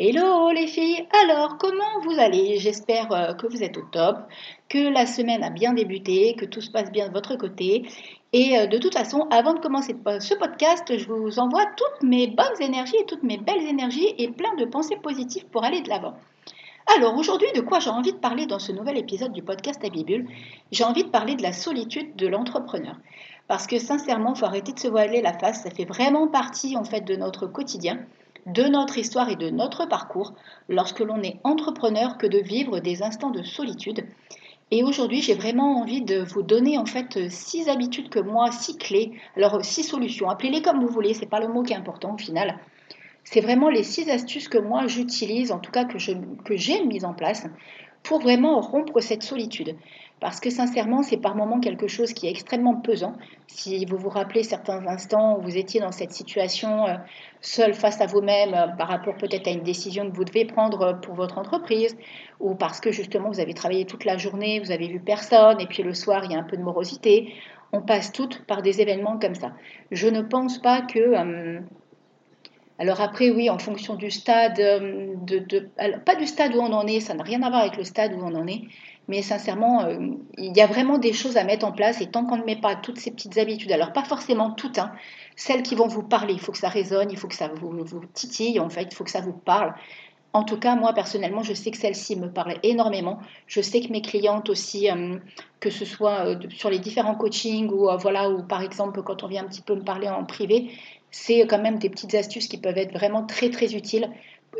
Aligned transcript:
Hello 0.00 0.52
les 0.52 0.68
filles, 0.68 1.08
alors 1.24 1.58
comment 1.58 1.98
vous 2.04 2.20
allez? 2.20 2.58
J'espère 2.58 3.10
euh, 3.10 3.34
que 3.34 3.48
vous 3.48 3.64
êtes 3.64 3.76
au 3.76 3.82
top, 3.82 4.16
que 4.68 4.78
la 4.78 5.06
semaine 5.06 5.42
a 5.42 5.50
bien 5.50 5.72
débuté, 5.72 6.36
que 6.36 6.44
tout 6.44 6.60
se 6.60 6.70
passe 6.70 6.92
bien 6.92 7.08
de 7.08 7.12
votre 7.12 7.34
côté. 7.34 7.82
Et 8.32 8.56
euh, 8.56 8.68
de 8.68 8.78
toute 8.78 8.94
façon, 8.94 9.26
avant 9.32 9.54
de 9.54 9.58
commencer 9.58 9.96
ce 10.20 10.34
podcast, 10.34 10.96
je 10.96 11.04
vous 11.08 11.40
envoie 11.40 11.66
toutes 11.76 12.08
mes 12.08 12.28
bonnes 12.28 12.60
énergies 12.60 12.94
et 13.00 13.06
toutes 13.06 13.24
mes 13.24 13.38
belles 13.38 13.66
énergies 13.66 14.14
et 14.18 14.28
plein 14.28 14.54
de 14.54 14.66
pensées 14.66 14.98
positives 15.02 15.46
pour 15.46 15.64
aller 15.64 15.80
de 15.80 15.88
l'avant. 15.88 16.14
Alors 16.96 17.16
aujourd'hui, 17.16 17.48
de 17.56 17.60
quoi 17.60 17.80
j'ai 17.80 17.90
envie 17.90 18.12
de 18.12 18.18
parler 18.18 18.46
dans 18.46 18.60
ce 18.60 18.70
nouvel 18.70 18.98
épisode 18.98 19.32
du 19.32 19.42
podcast 19.42 19.84
Abibule 19.84 20.28
J'ai 20.70 20.84
envie 20.84 21.02
de 21.02 21.10
parler 21.10 21.34
de 21.34 21.42
la 21.42 21.52
solitude 21.52 22.14
de 22.14 22.28
l'entrepreneur. 22.28 22.94
Parce 23.48 23.66
que 23.66 23.80
sincèrement, 23.80 24.34
il 24.34 24.38
faut 24.38 24.46
arrêter 24.46 24.72
de 24.72 24.78
se 24.78 24.86
voiler 24.86 25.22
la 25.22 25.36
face, 25.36 25.64
ça 25.64 25.70
fait 25.70 25.86
vraiment 25.86 26.28
partie 26.28 26.76
en 26.76 26.84
fait 26.84 27.00
de 27.00 27.16
notre 27.16 27.48
quotidien 27.48 27.98
de 28.52 28.64
notre 28.64 28.98
histoire 28.98 29.28
et 29.28 29.36
de 29.36 29.50
notre 29.50 29.86
parcours 29.86 30.34
lorsque 30.68 31.00
l'on 31.00 31.22
est 31.22 31.38
entrepreneur 31.44 32.18
que 32.18 32.26
de 32.26 32.38
vivre 32.38 32.80
des 32.80 33.02
instants 33.02 33.30
de 33.30 33.42
solitude. 33.42 34.04
Et 34.70 34.82
aujourd'hui, 34.82 35.22
j'ai 35.22 35.34
vraiment 35.34 35.80
envie 35.80 36.02
de 36.02 36.20
vous 36.20 36.42
donner 36.42 36.76
en 36.76 36.84
fait 36.84 37.30
six 37.30 37.68
habitudes 37.68 38.10
que 38.10 38.18
moi, 38.18 38.50
six 38.52 38.76
clés, 38.76 39.12
alors 39.36 39.64
six 39.64 39.82
solutions, 39.82 40.28
appelez-les 40.28 40.60
comme 40.60 40.80
vous 40.80 40.92
voulez, 40.92 41.14
c'est 41.14 41.26
pas 41.26 41.40
le 41.40 41.48
mot 41.48 41.62
qui 41.62 41.72
est 41.72 41.76
important 41.76 42.14
au 42.14 42.18
final. 42.18 42.58
C'est 43.24 43.40
vraiment 43.40 43.68
les 43.68 43.82
six 43.82 44.10
astuces 44.10 44.48
que 44.48 44.58
moi 44.58 44.86
j'utilise, 44.86 45.52
en 45.52 45.58
tout 45.58 45.70
cas 45.70 45.84
que, 45.84 45.98
que 46.44 46.56
j'ai 46.56 46.84
mises 46.84 47.04
en 47.04 47.14
place 47.14 47.46
pour 48.08 48.20
vraiment 48.20 48.60
rompre 48.62 49.00
cette 49.00 49.22
solitude. 49.22 49.76
Parce 50.18 50.40
que 50.40 50.48
sincèrement, 50.48 51.02
c'est 51.02 51.18
par 51.18 51.36
moments 51.36 51.60
quelque 51.60 51.86
chose 51.86 52.14
qui 52.14 52.26
est 52.26 52.30
extrêmement 52.30 52.74
pesant. 52.74 53.12
Si 53.46 53.84
vous 53.84 53.98
vous 53.98 54.08
rappelez 54.08 54.42
certains 54.42 54.84
instants 54.86 55.38
où 55.38 55.42
vous 55.42 55.58
étiez 55.58 55.78
dans 55.78 55.92
cette 55.92 56.12
situation 56.12 56.86
euh, 56.86 56.96
seul 57.42 57.74
face 57.74 58.00
à 58.00 58.06
vous-même 58.06 58.54
euh, 58.54 58.66
par 58.78 58.88
rapport 58.88 59.14
peut-être 59.16 59.46
à 59.46 59.50
une 59.50 59.62
décision 59.62 60.10
que 60.10 60.16
vous 60.16 60.24
devez 60.24 60.46
prendre 60.46 60.82
euh, 60.82 60.92
pour 60.94 61.14
votre 61.14 61.36
entreprise, 61.36 61.96
ou 62.40 62.54
parce 62.54 62.80
que 62.80 62.90
justement 62.90 63.28
vous 63.28 63.40
avez 63.40 63.52
travaillé 63.52 63.84
toute 63.84 64.06
la 64.06 64.16
journée, 64.16 64.58
vous 64.58 64.72
avez 64.72 64.88
vu 64.88 65.00
personne, 65.00 65.60
et 65.60 65.66
puis 65.66 65.82
le 65.82 65.92
soir 65.92 66.24
il 66.24 66.32
y 66.32 66.34
a 66.34 66.38
un 66.38 66.44
peu 66.44 66.56
de 66.56 66.62
morosité, 66.62 67.34
on 67.72 67.82
passe 67.82 68.10
toutes 68.10 68.44
par 68.46 68.62
des 68.62 68.80
événements 68.80 69.18
comme 69.18 69.34
ça. 69.34 69.52
Je 69.90 70.08
ne 70.08 70.22
pense 70.22 70.58
pas 70.58 70.80
que... 70.80 71.60
alors 72.78 73.00
après, 73.00 73.30
oui, 73.30 73.50
en 73.50 73.58
fonction 73.58 73.96
du 73.96 74.10
stade, 74.10 74.56
de, 74.56 75.68
pas 76.04 76.14
du 76.14 76.26
stade 76.26 76.54
où 76.54 76.60
on 76.60 76.72
en 76.72 76.86
est, 76.86 77.00
ça 77.00 77.14
n'a 77.14 77.24
rien 77.24 77.42
à 77.42 77.50
voir 77.50 77.62
avec 77.62 77.76
le 77.76 77.84
stade 77.84 78.12
où 78.14 78.20
on 78.22 78.34
en 78.34 78.46
est, 78.46 78.62
mais 79.08 79.22
sincèrement, 79.22 79.84
euh, 79.84 79.96
il 80.36 80.56
y 80.56 80.60
a 80.60 80.66
vraiment 80.66 80.98
des 80.98 81.14
choses 81.14 81.38
à 81.38 81.44
mettre 81.44 81.66
en 81.66 81.72
place 81.72 82.00
et 82.02 82.06
tant 82.06 82.26
qu'on 82.26 82.36
ne 82.36 82.44
met 82.44 82.56
pas 82.56 82.76
toutes 82.76 82.98
ces 82.98 83.10
petites 83.10 83.38
habitudes, 83.38 83.72
alors 83.72 83.92
pas 83.92 84.04
forcément 84.04 84.50
toutes, 84.50 84.78
hein, 84.78 84.92
celles 85.34 85.62
qui 85.62 85.74
vont 85.74 85.88
vous 85.88 86.02
parler, 86.02 86.34
il 86.34 86.40
faut 86.40 86.52
que 86.52 86.58
ça 86.58 86.68
résonne, 86.68 87.10
il 87.10 87.16
faut 87.16 87.26
que 87.26 87.34
ça 87.34 87.48
vous, 87.48 87.84
titille, 88.12 88.60
en 88.60 88.68
fait, 88.68 88.88
il 88.90 88.94
faut 88.94 89.04
que 89.04 89.10
ça 89.10 89.22
vous 89.22 89.32
parle. 89.32 89.74
En 90.34 90.44
tout 90.44 90.58
cas, 90.58 90.76
moi 90.76 90.92
personnellement, 90.92 91.42
je 91.42 91.54
sais 91.54 91.70
que 91.70 91.78
celle-ci 91.78 92.14
me 92.14 92.30
parle 92.30 92.56
énormément. 92.62 93.18
Je 93.46 93.62
sais 93.62 93.80
que 93.80 93.90
mes 93.90 94.02
clientes 94.02 94.50
aussi, 94.50 94.90
euh, 94.90 95.16
que 95.58 95.70
ce 95.70 95.86
soit 95.86 96.26
euh, 96.26 96.38
sur 96.50 96.68
les 96.68 96.78
différents 96.78 97.14
coachings 97.14 97.70
ou 97.70 97.88
voilà, 97.98 98.28
ou 98.28 98.42
par 98.42 98.60
exemple 98.60 99.02
quand 99.02 99.22
on 99.22 99.26
vient 99.26 99.42
un 99.42 99.48
petit 99.48 99.62
peu 99.62 99.74
me 99.74 99.82
parler 99.82 100.06
en 100.06 100.24
privé, 100.26 100.70
c'est 101.10 101.46
quand 101.46 101.60
même 101.60 101.78
des 101.78 101.90
petites 101.90 102.14
astuces 102.14 102.48
qui 102.48 102.58
peuvent 102.58 102.78
être 102.78 102.92
vraiment 102.92 103.24
très 103.24 103.50
très 103.50 103.74
utiles 103.74 104.10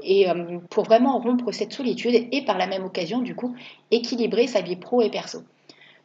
et 0.02 0.28
euh, 0.30 0.58
pour 0.70 0.84
vraiment 0.84 1.18
rompre 1.18 1.52
cette 1.52 1.72
solitude 1.72 2.28
et 2.30 2.44
par 2.44 2.58
la 2.58 2.66
même 2.66 2.84
occasion, 2.84 3.20
du 3.20 3.34
coup, 3.34 3.54
équilibrer 3.90 4.46
sa 4.46 4.60
vie 4.60 4.76
pro 4.76 5.02
et 5.02 5.10
perso. 5.10 5.42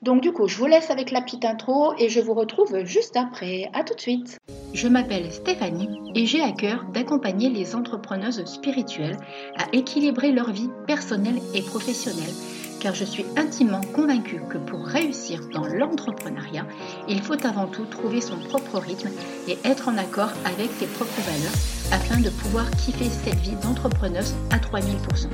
Donc 0.02 0.21
du 0.21 0.33
coup, 0.33 0.49
je 0.49 0.58
vous 0.58 0.66
laisse 0.66 0.89
avec 0.89 1.11
la 1.11 1.21
petite 1.21 1.45
intro 1.45 1.94
et 1.97 2.09
je 2.09 2.19
vous 2.19 2.33
retrouve 2.33 2.83
juste 2.83 3.16
après. 3.16 3.69
À 3.73 3.83
tout 3.83 3.95
de 3.95 4.02
suite. 4.02 4.38
Je 4.73 4.89
m'appelle 4.89 5.31
Stéphanie 5.31 6.02
et 6.14 6.25
j'ai 6.25 6.41
à 6.41 6.52
cœur 6.52 6.86
d'accompagner 6.94 7.49
les 7.49 7.73
entrepreneuses 7.73 8.44
spirituelles 8.44 9.17
à 9.58 9.66
équilibrer 9.71 10.33
leur 10.33 10.52
vie 10.52 10.69
personnelle 10.88 11.39
et 11.53 11.61
professionnelle 11.61 12.33
car 12.84 12.94
je 12.94 13.06
suis 13.06 13.26
intimement 13.38 13.80
convaincue 13.95 14.42
que 14.50 14.58
pour 14.58 14.86
réussir 14.86 15.39
dans 15.53 15.66
l'entrepreneuriat, 15.66 16.66
il 17.08 17.21
faut 17.21 17.45
avant 17.45 17.66
tout 17.66 17.86
trouver 17.86 18.20
son 18.20 18.36
propre 18.36 18.77
rythme 18.77 19.10
et 19.48 19.58
être 19.64 19.88
en 19.88 19.98
accord 19.98 20.32
avec 20.44 20.70
ses 20.77 20.88
propres 20.88 21.22
valeurs 21.22 21.54
afin 21.93 22.20
de 22.20 22.30
pouvoir 22.30 22.70
kiffer 22.72 23.10
cette 23.10 23.39
vie 23.39 23.55
d'entrepreneuse 23.64 24.36
à 24.52 24.58
3000%. 24.58 25.30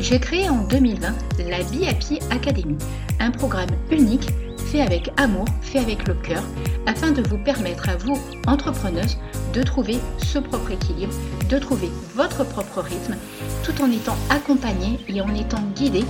J'ai 0.00 0.18
créé 0.18 0.48
en 0.48 0.64
2020 0.64 1.14
la 1.48 1.58
Be 1.58 1.84
Academy, 2.32 2.76
un 3.20 3.30
programme 3.30 3.70
unique 3.92 4.28
fait 4.66 4.80
avec 4.80 5.12
amour, 5.16 5.46
fait 5.62 5.78
avec 5.78 6.08
le 6.08 6.14
cœur, 6.14 6.42
afin 6.86 7.12
de 7.12 7.22
vous 7.28 7.38
permettre 7.38 7.88
à 7.88 7.96
vous, 7.96 8.18
entrepreneuses, 8.48 9.18
de 9.54 9.62
trouver 9.62 9.98
ce 10.18 10.40
propre 10.40 10.72
équilibre, 10.72 11.14
de 11.48 11.58
trouver 11.58 11.90
votre 12.14 12.44
propre 12.44 12.80
rythme, 12.80 13.16
tout 13.64 13.82
en 13.82 13.90
étant 13.90 14.16
accompagné 14.30 14.98
et 15.08 15.20
en 15.20 15.34
étant 15.34 15.62
guidé 15.74 16.04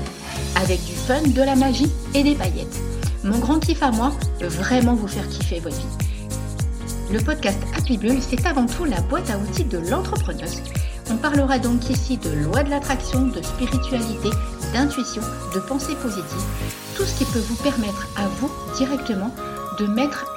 avec 0.57 0.83
du 0.85 0.93
fun, 0.93 1.23
de 1.23 1.43
la 1.43 1.57
magie 1.57 1.93
et 2.15 2.23
des 2.23 2.35
paillettes. 2.35 2.81
Mon 3.25 3.39
grand 3.39 3.59
kiff 3.59 3.83
à 3.83 3.91
moi, 3.91 4.13
vraiment 4.41 4.95
vous 4.95 5.09
faire 5.09 5.29
kiffer 5.29 5.61
votre 5.61 5.77
vie. 5.77 6.07
Le 7.13 7.21
podcast 7.21 7.59
Happy 7.77 7.99
Bull, 7.99 8.19
c'est 8.21 8.47
avant 8.47 8.67
tout 8.67 8.85
la 8.85 9.01
boîte 9.03 9.31
à 9.31 9.39
outils 9.39 9.65
de 9.65 9.79
l'entrepreneuse. 9.79 10.63
On 11.11 11.17
parlera 11.17 11.59
donc 11.59 11.89
ici 11.89 12.19
de 12.19 12.31
loi 12.31 12.65
de 12.65 12.71
l'attraction, 12.71 13.27
de 13.27 13.41
spiritualité, 13.43 14.31
d'intuition, 14.73 15.23
de 15.55 15.61
pensée 15.61 15.95
positive, 16.03 16.43
tout 16.97 17.05
ce 17.05 17.19
qui 17.19 17.25
peut 17.27 17.39
vous 17.39 17.57
permettre 17.57 18.09
à 18.17 18.27
vous 18.41 18.51
directement 18.77 19.33
de 19.79 19.87
mettre 19.87 20.36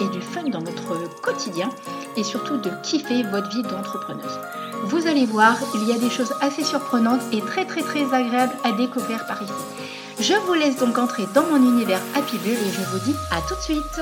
et 0.00 0.08
du 0.08 0.20
fun 0.20 0.44
dans 0.44 0.60
votre 0.60 1.20
quotidien 1.20 1.70
et 2.16 2.24
surtout 2.24 2.56
de 2.56 2.70
kiffer 2.82 3.22
votre 3.24 3.48
vie 3.50 3.62
d'entrepreneuse. 3.62 4.38
Vous 4.84 5.06
allez 5.06 5.26
voir, 5.26 5.56
il 5.74 5.88
y 5.88 5.92
a 5.92 5.98
des 5.98 6.10
choses 6.10 6.32
assez 6.40 6.64
surprenantes 6.64 7.22
et 7.32 7.40
très 7.40 7.64
très 7.64 7.82
très 7.82 8.04
agréables 8.12 8.56
à 8.64 8.72
découvrir 8.72 9.26
par 9.26 9.42
ici. 9.42 9.52
Je 10.20 10.34
vous 10.46 10.54
laisse 10.54 10.76
donc 10.76 10.98
entrer 10.98 11.26
dans 11.34 11.46
mon 11.46 11.56
univers 11.56 12.00
Happy 12.16 12.38
Bull 12.38 12.52
et 12.52 12.72
je 12.72 12.82
vous 12.90 12.98
dis 13.04 13.16
à 13.30 13.40
tout 13.48 13.54
de 13.54 13.60
suite. 13.60 14.00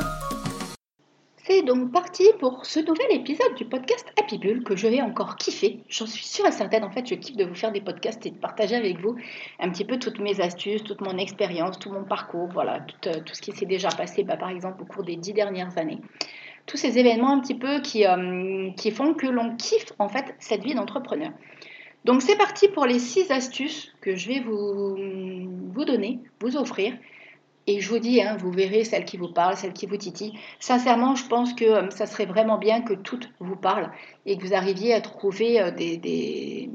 C'est 1.49 1.63
donc 1.63 1.93
parti 1.93 2.25
pour 2.41 2.67
ce 2.67 2.81
nouvel 2.81 3.07
épisode 3.13 3.55
du 3.55 3.65
podcast 3.67 4.05
Happy 4.19 4.37
Bull 4.37 4.65
que 4.65 4.75
je 4.75 4.89
vais 4.89 5.01
encore 5.01 5.37
kiffer. 5.37 5.79
J'en 5.89 6.07
suis 6.07 6.25
sûre 6.25 6.45
et 6.45 6.51
certaine. 6.51 6.83
En 6.83 6.91
fait, 6.91 7.07
je 7.07 7.15
kiffe 7.15 7.37
de 7.37 7.45
vous 7.45 7.55
faire 7.55 7.71
des 7.71 7.81
podcasts 7.81 8.27
et 8.27 8.31
de 8.31 8.37
partager 8.37 8.75
avec 8.75 8.99
vous 8.99 9.15
un 9.61 9.71
petit 9.71 9.85
peu 9.85 9.97
toutes 10.01 10.19
mes 10.19 10.41
astuces, 10.41 10.83
toute 10.83 11.01
mon 11.01 11.17
expérience, 11.19 11.79
tout 11.79 11.93
mon 11.93 12.03
parcours, 12.03 12.49
voilà, 12.49 12.81
tout, 12.81 13.09
euh, 13.09 13.21
ce 13.33 13.41
qui 13.41 13.53
s'est 13.53 13.65
déjà 13.65 13.91
passé, 13.91 14.25
bah, 14.25 14.37
par 14.37 14.49
exemple, 14.49 14.83
au 14.83 14.87
cours 14.87 15.05
des 15.05 15.15
dix 15.15 15.35
dernières 15.35 15.79
années. 15.79 16.01
Tous 16.67 16.79
ces 16.79 16.99
événements 16.99 17.31
un 17.31 17.39
petit 17.39 17.55
peu 17.55 17.81
qui, 17.81 18.05
euh, 18.05 18.71
qui 18.77 18.91
font 18.91 19.15
que 19.15 19.29
l'on 19.29 19.55
kiffe 19.55 19.93
en 20.01 20.09
fait 20.09 20.35
cette 20.41 20.65
vie 20.65 20.75
d'entrepreneur. 20.75 21.31
Donc 22.05 22.23
c'est 22.23 22.37
parti 22.37 22.67
pour 22.67 22.87
les 22.87 22.99
six 22.99 23.31
astuces 23.31 23.95
que 24.01 24.17
je 24.17 24.27
vais 24.27 24.41
vous, 24.41 24.97
vous 25.73 25.85
donner, 25.85 26.19
vous 26.41 26.57
offrir 26.57 26.93
et 27.69 27.81
je 27.81 27.89
vous 27.89 27.99
dis, 27.99 28.23
hein, 28.23 28.37
vous 28.39 28.53
verrez 28.53 28.85
celle 28.85 29.05
qui 29.05 29.17
vous 29.17 29.29
parle, 29.29 29.57
celle 29.57 29.73
qui 29.73 29.87
vous 29.87 29.97
titille. 29.97 30.33
Sincèrement, 30.61 31.17
je 31.17 31.27
pense 31.27 31.53
que 31.53 31.65
euh, 31.65 31.91
ça 31.91 32.07
serait 32.07 32.27
vraiment 32.27 32.59
bien 32.59 32.81
que 32.83 32.95
toutes 32.95 33.31
vous 33.41 33.57
parlent 33.57 33.91
et 34.25 34.39
que 34.39 34.43
vous 34.45 34.55
arriviez 34.55 34.95
à 34.95 35.01
trouver 35.01 35.61
euh, 35.61 35.71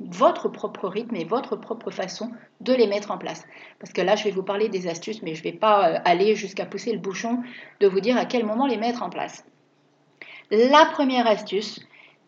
votre 0.09 0.49
propre 0.49 0.89
rythme 0.89 1.15
et 1.15 1.23
votre 1.23 1.55
propre 1.55 1.91
façon 1.91 2.31
de 2.59 2.73
les 2.73 2.87
mettre 2.87 3.11
en 3.11 3.17
place. 3.17 3.45
Parce 3.79 3.93
que 3.93 4.01
là, 4.01 4.17
je 4.17 4.25
vais 4.25 4.31
vous 4.31 4.43
parler 4.43 4.67
des 4.67 4.87
astuces, 4.87 5.21
mais 5.21 5.33
je 5.33 5.39
ne 5.39 5.51
vais 5.51 5.57
pas 5.57 5.89
euh, 5.89 5.99
aller 6.03 6.35
jusqu'à 6.35 6.65
pousser 6.65 6.91
le 6.91 6.99
bouchon 6.99 7.39
de 7.79 7.87
vous 7.87 8.01
dire 8.01 8.17
à 8.17 8.25
quel 8.25 8.45
moment 8.45 8.67
les 8.67 8.77
mettre 8.77 9.01
en 9.01 9.09
place. 9.09 9.45
La 10.51 10.85
première 10.91 11.27
astuce, 11.27 11.79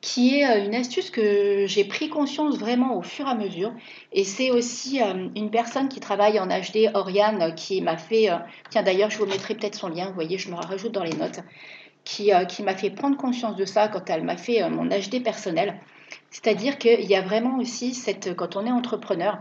qui 0.03 0.38
est 0.38 0.46
euh, 0.46 0.66
une 0.66 0.75
astuce 0.75 1.09
que 1.09 1.66
j'ai 1.66 1.86
pris 1.86 2.09
conscience 2.09 2.58
vraiment 2.59 2.97
au 2.97 3.02
fur 3.02 3.25
et 3.25 3.30
à 3.30 3.36
mesure. 3.36 3.72
Et 4.12 4.25
c'est 4.25 4.52
aussi 4.52 5.02
euh, 5.02 5.30
une 5.34 5.50
personne 5.50 5.88
qui 5.88 6.02
travaille 6.02 6.41
en 6.41 6.47
HD, 6.47 6.91
Oriane, 6.94 7.56
qui 7.56 7.81
m'a 7.81 7.96
fait, 7.96 8.30
euh, 8.30 8.36
tiens 8.69 8.84
d'ailleurs 8.84 9.09
je 9.09 9.18
vous 9.18 9.25
mettrai 9.25 9.56
peut-être 9.56 9.75
son 9.75 9.88
lien, 9.88 10.08
vous 10.08 10.14
voyez, 10.14 10.38
je 10.38 10.52
me 10.52 10.56
rajoute 10.56 10.91
dans 10.91 11.06
les 11.06 11.14
notes, 11.14 11.40
qui, 12.03 12.31
qui 12.50 12.64
m'a 12.64 12.75
fait 12.75 12.90
prendre 12.90 13.16
conscience 13.16 13.56
de 13.56 13.64
ça 13.64 13.88
quand 13.88 14.09
elle 14.09 14.24
m'a 14.24 14.36
fait 14.36 14.69
mon 14.69 14.88
HD 14.88 15.24
personnel. 15.24 15.80
C'est-à-dire 16.31 16.78
qu'il 16.78 17.06
y 17.06 17.16
a 17.16 17.22
vraiment 17.22 17.58
aussi 17.59 17.94
cette, 17.94 18.35
quand 18.35 18.58
on 18.58 18.66
est 18.66 18.72
entrepreneur, 18.72 19.38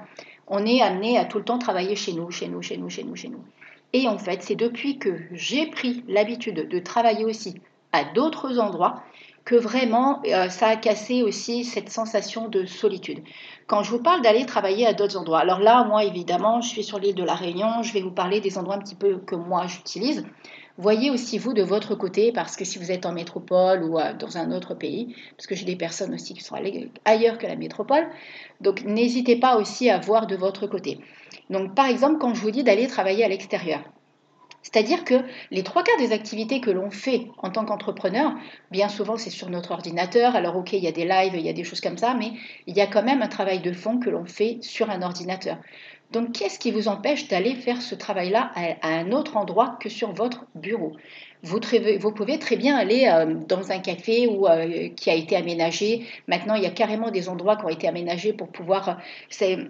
on 0.47 0.64
est 0.64 0.81
amené 0.81 1.19
à 1.19 1.25
tout 1.25 1.38
le 1.38 1.44
temps 1.44 1.59
travailler 1.59 1.97
chez 1.97 2.12
nous, 2.12 2.31
chez 2.31 2.47
nous, 2.47 2.62
chez 2.62 2.76
nous, 2.76 2.88
chez 2.88 3.03
nous, 3.03 3.17
chez 3.17 3.29
nous. 3.29 3.44
Et 3.93 4.06
en 4.06 4.17
fait, 4.17 4.44
c'est 4.44 4.55
depuis 4.55 4.99
que 4.99 5.19
j'ai 5.32 5.67
pris 5.67 6.05
l'habitude 6.06 6.69
de 6.69 6.79
travailler 6.79 7.25
aussi 7.25 7.61
à 7.91 8.05
d'autres 8.05 8.61
endroits 8.61 9.03
que 9.44 9.55
vraiment 9.55 10.21
euh, 10.27 10.49
ça 10.49 10.69
a 10.69 10.77
cassé 10.77 11.23
aussi 11.23 11.65
cette 11.65 11.91
sensation 11.91 12.49
de 12.49 12.65
solitude. 12.65 13.21
Quand 13.67 13.83
je 13.83 13.91
vous 13.91 14.03
parle 14.03 14.23
d'aller 14.23 14.47
travailler 14.47 14.87
à 14.87 14.93
d'autres 14.93 15.17
endroits, 15.17 15.41
alors 15.41 15.59
là, 15.59 15.85
moi 15.85 16.05
évidemment, 16.05 16.61
je 16.61 16.69
suis 16.69 16.85
sur 16.85 16.99
l'île 16.99 17.15
de 17.15 17.25
la 17.25 17.35
Réunion, 17.35 17.83
je 17.83 17.93
vais 17.93 18.03
vous 18.03 18.11
parler 18.11 18.41
des 18.41 18.59
endroits 18.59 18.77
un 18.77 18.81
petit 18.81 18.94
peu 18.94 19.19
que 19.19 19.35
moi 19.35 19.67
j'utilise. 19.67 20.25
Voyez 20.79 21.11
aussi 21.11 21.37
vous 21.37 21.53
de 21.53 21.62
votre 21.62 21.94
côté, 21.94 22.33
parce 22.33 22.56
que 22.56 22.65
si 22.65 22.79
vous 22.79 22.91
êtes 22.91 23.05
en 23.05 23.12
métropole 23.12 23.85
ou 23.85 23.99
euh, 23.99 24.15
dans 24.15 24.39
un 24.39 24.53
autre 24.53 24.75
pays, 24.75 25.15
parce 25.37 25.47
que 25.47 25.55
j'ai 25.55 25.67
des 25.67 25.77
personnes 25.77 26.15
aussi 26.15 26.35
qui 26.35 26.43
sont 26.43 26.55
allées 26.55 26.91
ailleurs 27.05 27.37
que 27.37 27.47
la 27.47 27.56
métropole, 27.56 28.06
donc 28.61 28.83
n'hésitez 28.85 29.37
pas 29.37 29.56
aussi 29.56 29.91
à 29.91 29.99
voir 29.99 30.27
de 30.27 30.37
votre 30.37 30.67
côté. 30.67 30.99
Donc 31.50 31.75
par 31.75 31.87
exemple, 31.87 32.19
quand 32.19 32.35
je 32.35 32.41
vous 32.41 32.50
dis 32.50 32.62
d'aller 32.62 32.87
travailler 32.87 33.25
à 33.25 33.29
l'extérieur, 33.29 33.81
C'est-à-dire 34.62 35.05
que 35.05 35.14
les 35.50 35.62
trois 35.62 35.82
quarts 35.82 35.99
des 35.99 36.12
activités 36.12 36.61
que 36.61 36.70
l'on 36.70 36.91
fait 36.91 37.26
en 37.38 37.50
tant 37.50 37.64
qu'entrepreneur, 37.64 38.32
bien 38.70 38.88
souvent 38.88 39.17
c'est 39.17 39.31
sur 39.31 39.50
notre 39.50 39.73
ordinateur. 39.73 40.37
Alors 40.37 40.56
ok, 40.56 40.73
il 40.73 40.82
y 40.82 40.88
a 40.88 40.93
des 40.93 41.05
lives, 41.05 41.35
il 41.35 41.44
y 41.44 41.49
a 41.49 41.53
des 41.53 41.64
choses 41.64 41.81
comme 41.81 41.99
ça, 41.99 42.14
mais 42.14 42.32
il 42.67 42.76
y 42.76 42.81
a 42.81 42.87
quand 42.87 43.03
même 43.03 43.23
un 43.23 43.29
travail 43.29 43.61
de 43.61 43.73
fond 43.73 43.99
que 43.99 44.11
l'on 44.11 44.25
fait 44.25 44.59
sur 44.62 44.91
un 44.91 45.03
ordinateur. 45.03 45.59
Donc 46.12 46.32
qu'est-ce 46.32 46.59
qui 46.59 46.70
vous 46.70 46.88
empêche 46.88 47.29
d'aller 47.29 47.55
faire 47.55 47.81
ce 47.81 47.94
travail-là 47.94 48.53
à, 48.55 48.88
un 48.88 49.12
autre 49.12 49.37
endroit 49.37 49.79
que 49.81 49.88
sur 49.88 50.12
votre 50.12 50.44
bureau? 50.55 50.93
Vous, 51.44 52.12
pouvez 52.12 52.39
très 52.39 52.56
bien 52.56 52.77
aller 52.77 53.09
euh, 53.12 53.35
dans 53.49 53.73
un 53.73 53.81
café 53.81 54.29
où, 54.29 54.47
euh, 54.47 54.89
qui 54.94 55.11
a 55.11 55.15
été 55.15 55.35
aménagé. 55.35 56.06
Maintenant, 56.29 56.55
il 56.55 56.62
y 56.62 56.67
a 56.67 56.71
carrément 56.71 57.11
des 57.11 57.29
endroits 57.29 57.56
qui 57.56 57.65
ont 57.65 57.69
été 57.69 57.89
aménagés 57.89 58.33
pour 58.33 58.47
pouvoir. 58.47 59.00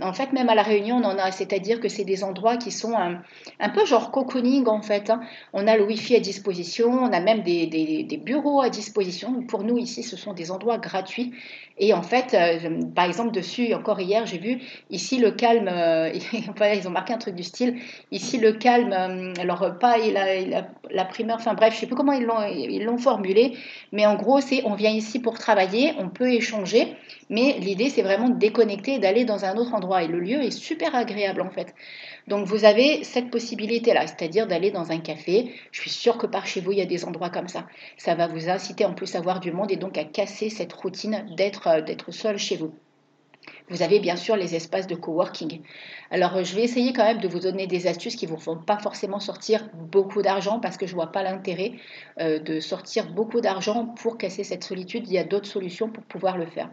En 0.03 0.13
fait, 0.13 0.33
même 0.35 0.51
à 0.51 0.55
la 0.55 0.63
Réunion, 0.63 0.97
on 0.97 1.05
en 1.05 1.17
a. 1.17 1.33
C'est-à-dire 1.33 1.81
que 1.81 1.89
c'est 1.89 2.05
des 2.05 2.25
endroits 2.25 2.59
qui 2.59 2.71
sont 2.71 2.95
un, 2.95 3.69
peu 3.71 3.87
genre 3.87 4.11
cocooning 4.11 4.67
en 4.67 4.83
fait. 4.83 5.09
Hein. 5.09 5.23
On 5.55 5.67
a 5.67 5.77
le 5.79 5.85
Wi-Fi 5.85 6.17
à 6.17 6.21
disposition, 6.21 6.91
on 6.91 7.13
a 7.13 7.21
même 7.21 7.43
des, 7.43 8.21
bureaux 8.23 8.61
à 8.61 8.69
disposition. 8.69 9.43
Pour 9.43 9.65
nous 9.65 9.79
ici, 9.79 10.03
ce 10.03 10.17
sont 10.17 10.35
des 10.35 10.51
endroits 10.51 10.77
gratuits. 10.77 11.33
Et 11.79 11.95
en 11.95 12.03
fait, 12.03 12.35
euh, 12.35 12.83
par 12.95 13.07
exemple, 13.07 13.31
dessus, 13.31 13.73
encore 13.73 13.99
hier, 13.99 14.27
j'ai 14.27 14.39
vu 14.39 14.59
ici 14.91 15.19
le 15.19 15.31
calme. 15.31 15.71
ils 16.75 16.87
ont 16.87 16.91
marqué 16.91 17.15
un 17.15 17.19
truc 17.19 17.35
du 17.35 17.45
style. 17.45 17.79
Ici 18.11 18.37
le 18.37 18.53
calme. 18.53 18.93
alors 19.41 19.79
pas 19.79 19.97
la 20.91 21.05
primeur. 21.07 21.39
Enfin 21.39 21.55
bref, 21.62 21.75
je 21.75 21.76
ne 21.76 21.81
sais 21.82 21.87
plus 21.87 21.94
comment 21.94 22.12
ils 22.12 22.25
l'ont, 22.25 22.99
formulé, 22.99 23.56
mais 23.93 24.05
en 24.05 24.17
gros, 24.17 24.41
c'est 24.41 24.62
on 24.64 24.75
vient 24.75 24.91
ici 24.91 25.20
pour 25.20 25.38
travailler, 25.38 25.93
on 25.99 26.09
peut 26.09 26.32
échanger, 26.32 26.97
mais 27.31 27.56
l'idée, 27.61 27.88
c'est 27.88 28.03
vraiment 28.03 28.29
de 28.29 28.37
déconnecter 28.37 28.94
et 28.94 28.99
d'aller 28.99 29.25
dans 29.25 29.44
un 29.44 29.56
autre 29.56 29.73
endroit. 29.73 30.03
Et 30.03 30.09
le 30.09 30.19
lieu 30.19 30.43
est 30.43 30.50
super 30.50 30.97
agréable, 30.97 31.41
en 31.41 31.50
fait. 31.50 31.73
Donc, 32.26 32.47
vous 32.47 32.64
avez 32.64 33.05
cette 33.05 33.31
possibilité-là, 33.31 34.09
c'est-à-dire 34.09 34.49
d'aller 34.49 34.73
dans 34.73 34.91
un 34.91 34.99
café. 34.99 35.55
Je 35.70 35.81
suis 35.81 35.91
sûre 35.91 36.19
que 36.19 36.26
par 36.26 36.47
chez 36.47 36.61
vous, 36.61 36.73
il 36.73 36.79
y 36.79 36.82
a 36.82 36.87
des 36.87 37.05
endroits 37.05 37.31
comme 37.31 37.49
ça. 37.49 37.67
Ça 37.97 38.17
va 38.17 38.26
vous 38.26 38.50
inciter 38.50 38.85
en 38.85 38.94
plus 38.94 39.15
à 39.15 39.20
voir 39.20 39.38
du 39.38 39.53
monde 39.53 39.70
et 39.70 39.76
donc 39.76 39.97
à 39.99 40.05
casser 40.05 40.50
cette 40.50 40.73
routine 40.73 41.25
d'être 41.37 42.11
seul 42.11 42.38
chez 42.38 42.56
vous. 42.56 42.75
Vous 43.73 43.81
avez 43.81 44.01
bien 44.01 44.17
sûr 44.17 44.37
les 44.37 44.55
espaces 44.55 44.87
de 44.87 44.95
coworking. 44.95 45.63
Alors, 46.11 46.45
je 46.45 46.55
vais 46.55 46.63
essayer 46.63 46.93
quand 46.93 47.05
même 47.05 47.21
de 47.21 47.27
vous 47.27 47.41
donner 47.41 47.67
des 47.67 47.87
astuces 47.87 48.17
qui 48.17 48.27
ne 48.27 48.31
vous 48.31 48.37
font 48.37 48.59
pas 48.59 48.77
forcément 48.77 49.19
sortir 49.19 49.67
beaucoup 49.73 50.21
d'argent 50.21 50.61
parce 50.61 50.77
que 50.77 50.87
je 50.87 50.93
ne 50.93 50.97
vois 50.97 51.11
pas 51.11 51.23
l'intérêt 51.23 51.73
euh, 52.21 52.39
de 52.39 52.61
sortir 52.61 53.11
beaucoup 53.11 53.41
d'argent 53.41 53.87
pour 53.87 54.19
casser 54.19 54.45
cette 54.45 54.63
solitude. 54.63 55.05
Il 55.07 55.15
y 55.15 55.19
a 55.19 55.25
d'autres 55.25 55.49
solutions 55.49 55.89
pour 55.89 56.05
pouvoir 56.05 56.37
le 56.37 56.45
faire. 56.45 56.69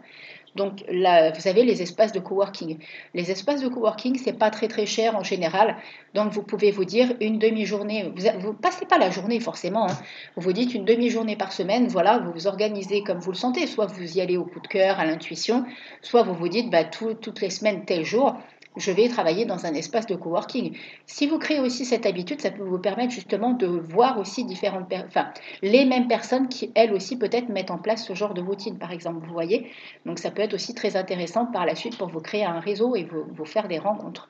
Donc 0.56 0.84
là, 0.90 1.30
vous 1.30 1.48
avez 1.48 1.64
les 1.64 1.82
espaces 1.82 2.12
de 2.12 2.18
coworking. 2.18 2.78
Les 3.14 3.30
espaces 3.30 3.62
de 3.62 3.68
coworking, 3.68 4.18
c'est 4.18 4.32
pas 4.32 4.50
très 4.50 4.68
très 4.68 4.86
cher 4.86 5.16
en 5.16 5.22
général. 5.22 5.76
Donc 6.14 6.32
vous 6.32 6.42
pouvez 6.42 6.70
vous 6.70 6.84
dire 6.84 7.14
une 7.20 7.38
demi-journée. 7.38 8.12
Vous 8.40 8.48
ne 8.48 8.52
passez 8.54 8.86
pas 8.86 8.98
la 8.98 9.10
journée 9.10 9.40
forcément. 9.40 9.88
Hein. 9.88 9.98
Vous 10.36 10.42
vous 10.42 10.52
dites 10.52 10.74
une 10.74 10.84
demi-journée 10.84 11.36
par 11.36 11.52
semaine. 11.52 11.86
Voilà, 11.88 12.18
vous 12.18 12.32
vous 12.32 12.46
organisez 12.46 13.02
comme 13.02 13.18
vous 13.18 13.30
le 13.30 13.36
sentez. 13.36 13.66
Soit 13.66 13.86
vous 13.86 14.16
y 14.16 14.20
allez 14.20 14.36
au 14.36 14.44
coup 14.44 14.60
de 14.60 14.68
cœur, 14.68 14.98
à 14.98 15.06
l'intuition, 15.06 15.64
soit 16.02 16.22
vous 16.22 16.34
vous 16.34 16.48
dites 16.48 16.70
bah, 16.70 16.84
toutes 16.84 17.40
les 17.40 17.50
semaines 17.50 17.84
tel 17.84 18.04
jour 18.04 18.36
je 18.76 18.92
vais 18.92 19.08
travailler 19.08 19.44
dans 19.44 19.66
un 19.66 19.74
espace 19.74 20.06
de 20.06 20.14
coworking. 20.14 20.76
Si 21.06 21.26
vous 21.26 21.38
créez 21.38 21.58
aussi 21.58 21.84
cette 21.84 22.06
habitude, 22.06 22.40
ça 22.40 22.50
peut 22.50 22.62
vous 22.62 22.78
permettre 22.78 23.12
justement 23.12 23.52
de 23.52 23.66
voir 23.66 24.18
aussi 24.18 24.44
différentes, 24.44 24.92
enfin, 25.06 25.30
les 25.62 25.84
mêmes 25.84 26.06
personnes 26.06 26.48
qui, 26.48 26.70
elles 26.74 26.92
aussi, 26.92 27.18
peut-être 27.18 27.48
mettent 27.48 27.72
en 27.72 27.78
place 27.78 28.06
ce 28.06 28.14
genre 28.14 28.32
de 28.32 28.40
routine, 28.40 28.78
par 28.78 28.92
exemple, 28.92 29.26
vous 29.26 29.32
voyez. 29.32 29.70
Donc, 30.06 30.18
ça 30.18 30.30
peut 30.30 30.42
être 30.42 30.54
aussi 30.54 30.74
très 30.74 30.96
intéressant 30.96 31.46
par 31.46 31.66
la 31.66 31.74
suite 31.74 31.98
pour 31.98 32.08
vous 32.08 32.20
créer 32.20 32.44
un 32.44 32.60
réseau 32.60 32.94
et 32.94 33.04
vous, 33.04 33.44
faire 33.44 33.66
des 33.66 33.78
rencontres. 33.78 34.28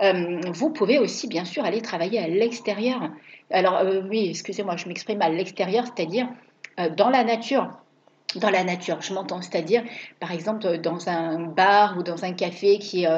Euh, 0.00 0.40
vous 0.52 0.70
pouvez 0.70 0.98
aussi, 0.98 1.28
bien 1.28 1.44
sûr, 1.44 1.64
aller 1.64 1.80
travailler 1.80 2.18
à 2.18 2.28
l'extérieur. 2.28 3.10
Alors, 3.50 3.78
euh, 3.78 4.02
oui, 4.08 4.28
excusez-moi, 4.30 4.76
je 4.76 4.88
m'exprime 4.88 5.22
à 5.22 5.28
l'extérieur, 5.28 5.84
c'est-à-dire 5.86 6.28
euh, 6.80 6.88
dans 6.90 7.10
la 7.10 7.24
nature 7.24 7.70
dans 8.34 8.50
la 8.50 8.62
nature, 8.62 9.00
je 9.00 9.14
m'entends, 9.14 9.40
c'est-à-dire 9.40 9.82
par 10.20 10.32
exemple 10.32 10.78
dans 10.78 11.08
un 11.08 11.38
bar 11.46 11.96
ou 11.96 12.02
dans 12.02 12.24
un 12.24 12.32
café 12.32 12.78
qui 12.78 13.04
est 13.04 13.08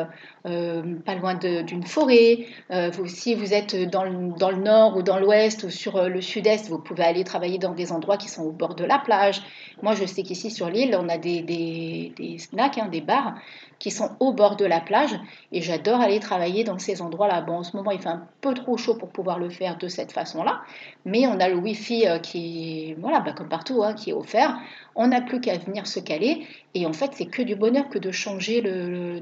euh, 0.46 0.94
pas 1.04 1.14
loin 1.16 1.34
d'une 1.34 1.82
forêt. 1.82 2.46
Euh, 2.70 2.90
si 3.06 3.34
vous 3.34 3.52
êtes 3.52 3.76
dans 3.90 4.04
le, 4.04 4.38
dans 4.38 4.50
le 4.50 4.56
nord 4.56 4.96
ou 4.96 5.02
dans 5.02 5.18
l'ouest 5.18 5.64
ou 5.64 5.70
sur 5.70 5.96
euh, 5.96 6.08
le 6.08 6.22
sud-est, 6.22 6.68
vous 6.70 6.78
pouvez 6.78 7.04
aller 7.04 7.24
travailler 7.24 7.58
dans 7.58 7.74
des 7.74 7.92
endroits 7.92 8.16
qui 8.16 8.28
sont 8.28 8.44
au 8.44 8.50
bord 8.50 8.74
de 8.74 8.84
la 8.84 8.98
plage. 8.98 9.42
Moi, 9.82 9.94
je 9.94 10.06
sais 10.06 10.22
qu'ici 10.22 10.50
sur 10.50 10.70
l'île, 10.70 10.96
on 10.98 11.10
a 11.10 11.18
des, 11.18 11.42
des, 11.42 12.38
snacks, 12.38 12.78
hein, 12.78 12.88
des 12.90 13.02
bars 13.02 13.34
qui 13.78 13.90
sont 13.90 14.10
au 14.18 14.32
bord 14.32 14.56
de 14.56 14.64
la 14.64 14.80
plage 14.80 15.14
et 15.52 15.60
j'adore 15.60 16.00
aller 16.00 16.20
travailler 16.20 16.64
dans 16.64 16.78
ces 16.78 17.02
endroits-là. 17.02 17.42
Bon, 17.42 17.58
en 17.58 17.62
ce 17.62 17.76
moment, 17.76 17.90
il 17.90 18.00
fait 18.00 18.08
un 18.08 18.26
peu 18.40 18.54
trop 18.54 18.78
chaud 18.78 18.94
pour 18.94 19.10
pouvoir 19.10 19.38
le 19.38 19.50
faire 19.50 19.76
de 19.76 19.88
cette 19.88 20.12
façon-là, 20.12 20.62
mais 21.04 21.26
on 21.26 21.38
a 21.40 21.48
le 21.48 21.56
Wi-Fi 21.56 22.06
qui, 22.22 22.94
voilà, 22.94 23.20
bah, 23.20 23.32
comme 23.32 23.48
partout, 23.48 23.82
hein, 23.82 23.94
qui 23.94 24.10
est 24.10 24.14
offert. 24.14 24.58
N'a 25.08 25.20
plus 25.20 25.40
qu'à 25.40 25.58
venir 25.58 25.86
se 25.86 26.00
caler 26.00 26.46
et 26.74 26.86
en 26.86 26.92
fait, 26.92 27.10
c'est 27.14 27.26
que 27.26 27.42
du 27.42 27.56
bonheur 27.56 27.88
que 27.88 27.98
de 27.98 28.12
changer 28.12 28.62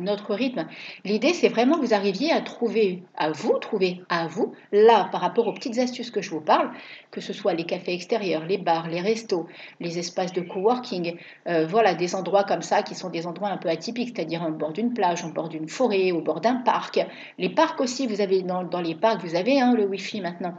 notre 0.01 0.35
rythme. 0.35 0.67
L'idée, 1.05 1.33
c'est 1.33 1.49
vraiment 1.49 1.77
que 1.77 1.87
vous 1.87 1.95
arriviez 1.95 2.31
à 2.31 2.43
trouver, 2.43 3.03
à 3.17 3.31
vous 3.31 3.59
trouver, 3.59 4.03
à 4.11 4.27
vous, 4.27 4.53
là, 4.71 5.09
par 5.11 5.23
rapport 5.23 5.47
aux 5.47 5.55
petites 5.55 5.79
astuces 5.79 6.11
que 6.11 6.21
je 6.21 6.31
vous 6.31 6.43
parle, 6.43 6.71
que 7.11 7.21
ce 7.21 7.33
soit 7.33 7.55
les 7.55 7.65
cafés 7.65 7.95
extérieurs, 7.95 8.45
les 8.45 8.59
bars, 8.59 8.89
les 8.89 9.01
restos, 9.01 9.47
les 9.81 9.99
espaces 9.99 10.33
de 10.33 10.43
coworking, 10.43 11.17
euh, 11.49 11.67
voilà, 11.67 11.95
des 11.95 12.15
endroits 12.15 12.45
comme 12.45 12.63
ça 12.63 12.83
qui 12.83 12.95
sont 12.95 13.09
des 13.09 13.27
endroits 13.27 13.49
un 13.49 13.57
peu 13.57 13.71
atypiques, 13.71 14.13
c'est-à-dire 14.15 14.45
au 14.47 14.53
bord 14.53 14.73
d'une 14.73 14.93
plage, 14.93 15.25
au 15.25 15.29
bord 15.29 15.49
d'une 15.49 15.69
forêt, 15.69 16.13
au 16.13 16.21
bord 16.21 16.41
d'un 16.41 16.57
parc. 16.57 17.01
Les 17.39 17.49
parcs 17.49 17.81
aussi, 17.81 18.07
vous 18.07 18.21
avez 18.21 18.43
dans, 18.43 18.63
dans 18.63 18.83
les 18.83 18.95
parcs, 18.95 19.25
vous 19.25 19.37
avez 19.37 19.61
hein, 19.61 19.75
le 19.75 19.87
Wi-Fi 19.87 20.21
maintenant. 20.21 20.55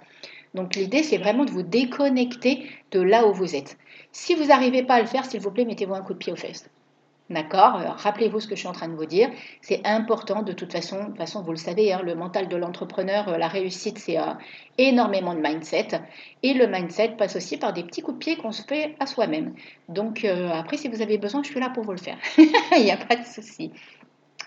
Donc 0.53 0.75
l'idée, 0.75 1.03
c'est 1.03 1.17
vraiment 1.17 1.45
de 1.45 1.51
vous 1.51 1.63
déconnecter 1.63 2.69
de 2.91 3.01
là 3.01 3.27
où 3.27 3.33
vous 3.33 3.55
êtes. 3.55 3.77
Si 4.11 4.35
vous 4.35 4.45
n'arrivez 4.45 4.83
pas 4.83 4.95
à 4.95 5.01
le 5.01 5.07
faire, 5.07 5.25
s'il 5.25 5.41
vous 5.41 5.51
plaît, 5.51 5.65
mettez-vous 5.65 5.93
un 5.93 6.01
coup 6.01 6.13
de 6.13 6.17
pied 6.17 6.33
aux 6.33 6.37
fesses. 6.37 6.69
D'accord? 7.29 7.73
Rappelez-vous 7.97 8.39
ce 8.39 8.47
que 8.47 8.55
je 8.55 8.61
suis 8.61 8.67
en 8.67 8.73
train 8.73 8.87
de 8.87 8.95
vous 8.95 9.05
dire. 9.05 9.29
C'est 9.61 9.85
important 9.85 10.41
de 10.41 10.51
toute 10.51 10.71
façon. 10.71 10.97
De 10.97 11.05
toute 11.09 11.17
façon, 11.17 11.43
vous 11.43 11.51
le 11.51 11.57
savez, 11.57 11.93
hein, 11.93 12.01
le 12.03 12.15
mental 12.15 12.47
de 12.47 12.55
l'entrepreneur, 12.55 13.29
euh, 13.29 13.37
la 13.37 13.47
réussite, 13.47 13.99
c'est 13.99 14.17
euh, 14.17 14.33
énormément 14.79 15.35
de 15.35 15.39
mindset. 15.39 15.89
Et 16.41 16.55
le 16.55 16.65
mindset 16.65 17.09
passe 17.19 17.35
aussi 17.35 17.57
par 17.57 17.71
des 17.71 17.83
petits 17.83 18.01
coups 18.01 18.17
de 18.17 18.19
pied 18.23 18.35
qu'on 18.35 18.51
se 18.51 18.63
fait 18.63 18.95
à 18.99 19.05
soi-même. 19.05 19.53
Donc 19.89 20.25
euh, 20.25 20.49
après, 20.49 20.77
si 20.77 20.87
vous 20.87 21.03
avez 21.03 21.19
besoin, 21.19 21.43
je 21.43 21.51
suis 21.51 21.59
là 21.59 21.69
pour 21.69 21.83
vous 21.83 21.91
le 21.91 21.99
faire. 21.99 22.17
Il 22.37 22.83
n'y 22.83 22.91
a 22.91 22.97
pas 22.97 23.15
de 23.15 23.25
souci. 23.25 23.71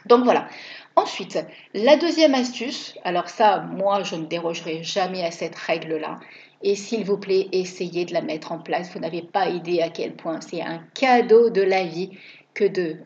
Donc 0.06 0.24
voilà. 0.24 0.48
Ensuite, 0.94 1.38
la 1.74 1.96
deuxième 1.96 2.34
astuce, 2.34 2.94
alors 3.02 3.28
ça, 3.28 3.60
moi, 3.60 4.02
je 4.02 4.14
ne 4.14 4.26
dérogerai 4.26 4.82
jamais 4.82 5.24
à 5.24 5.30
cette 5.30 5.54
règle-là. 5.54 6.20
Et 6.62 6.76
s'il 6.76 7.04
vous 7.04 7.18
plaît, 7.18 7.48
essayez 7.52 8.04
de 8.04 8.12
la 8.12 8.20
mettre 8.20 8.52
en 8.52 8.58
place. 8.58 8.92
Vous 8.92 9.00
n'avez 9.00 9.22
pas 9.22 9.48
idée 9.48 9.80
à 9.80 9.88
quel 9.88 10.14
point 10.14 10.40
c'est 10.40 10.60
un 10.60 10.82
cadeau 10.94 11.50
de 11.50 11.62
la 11.62 11.84
vie 11.84 12.10
que 12.54 12.64
de 12.64 12.96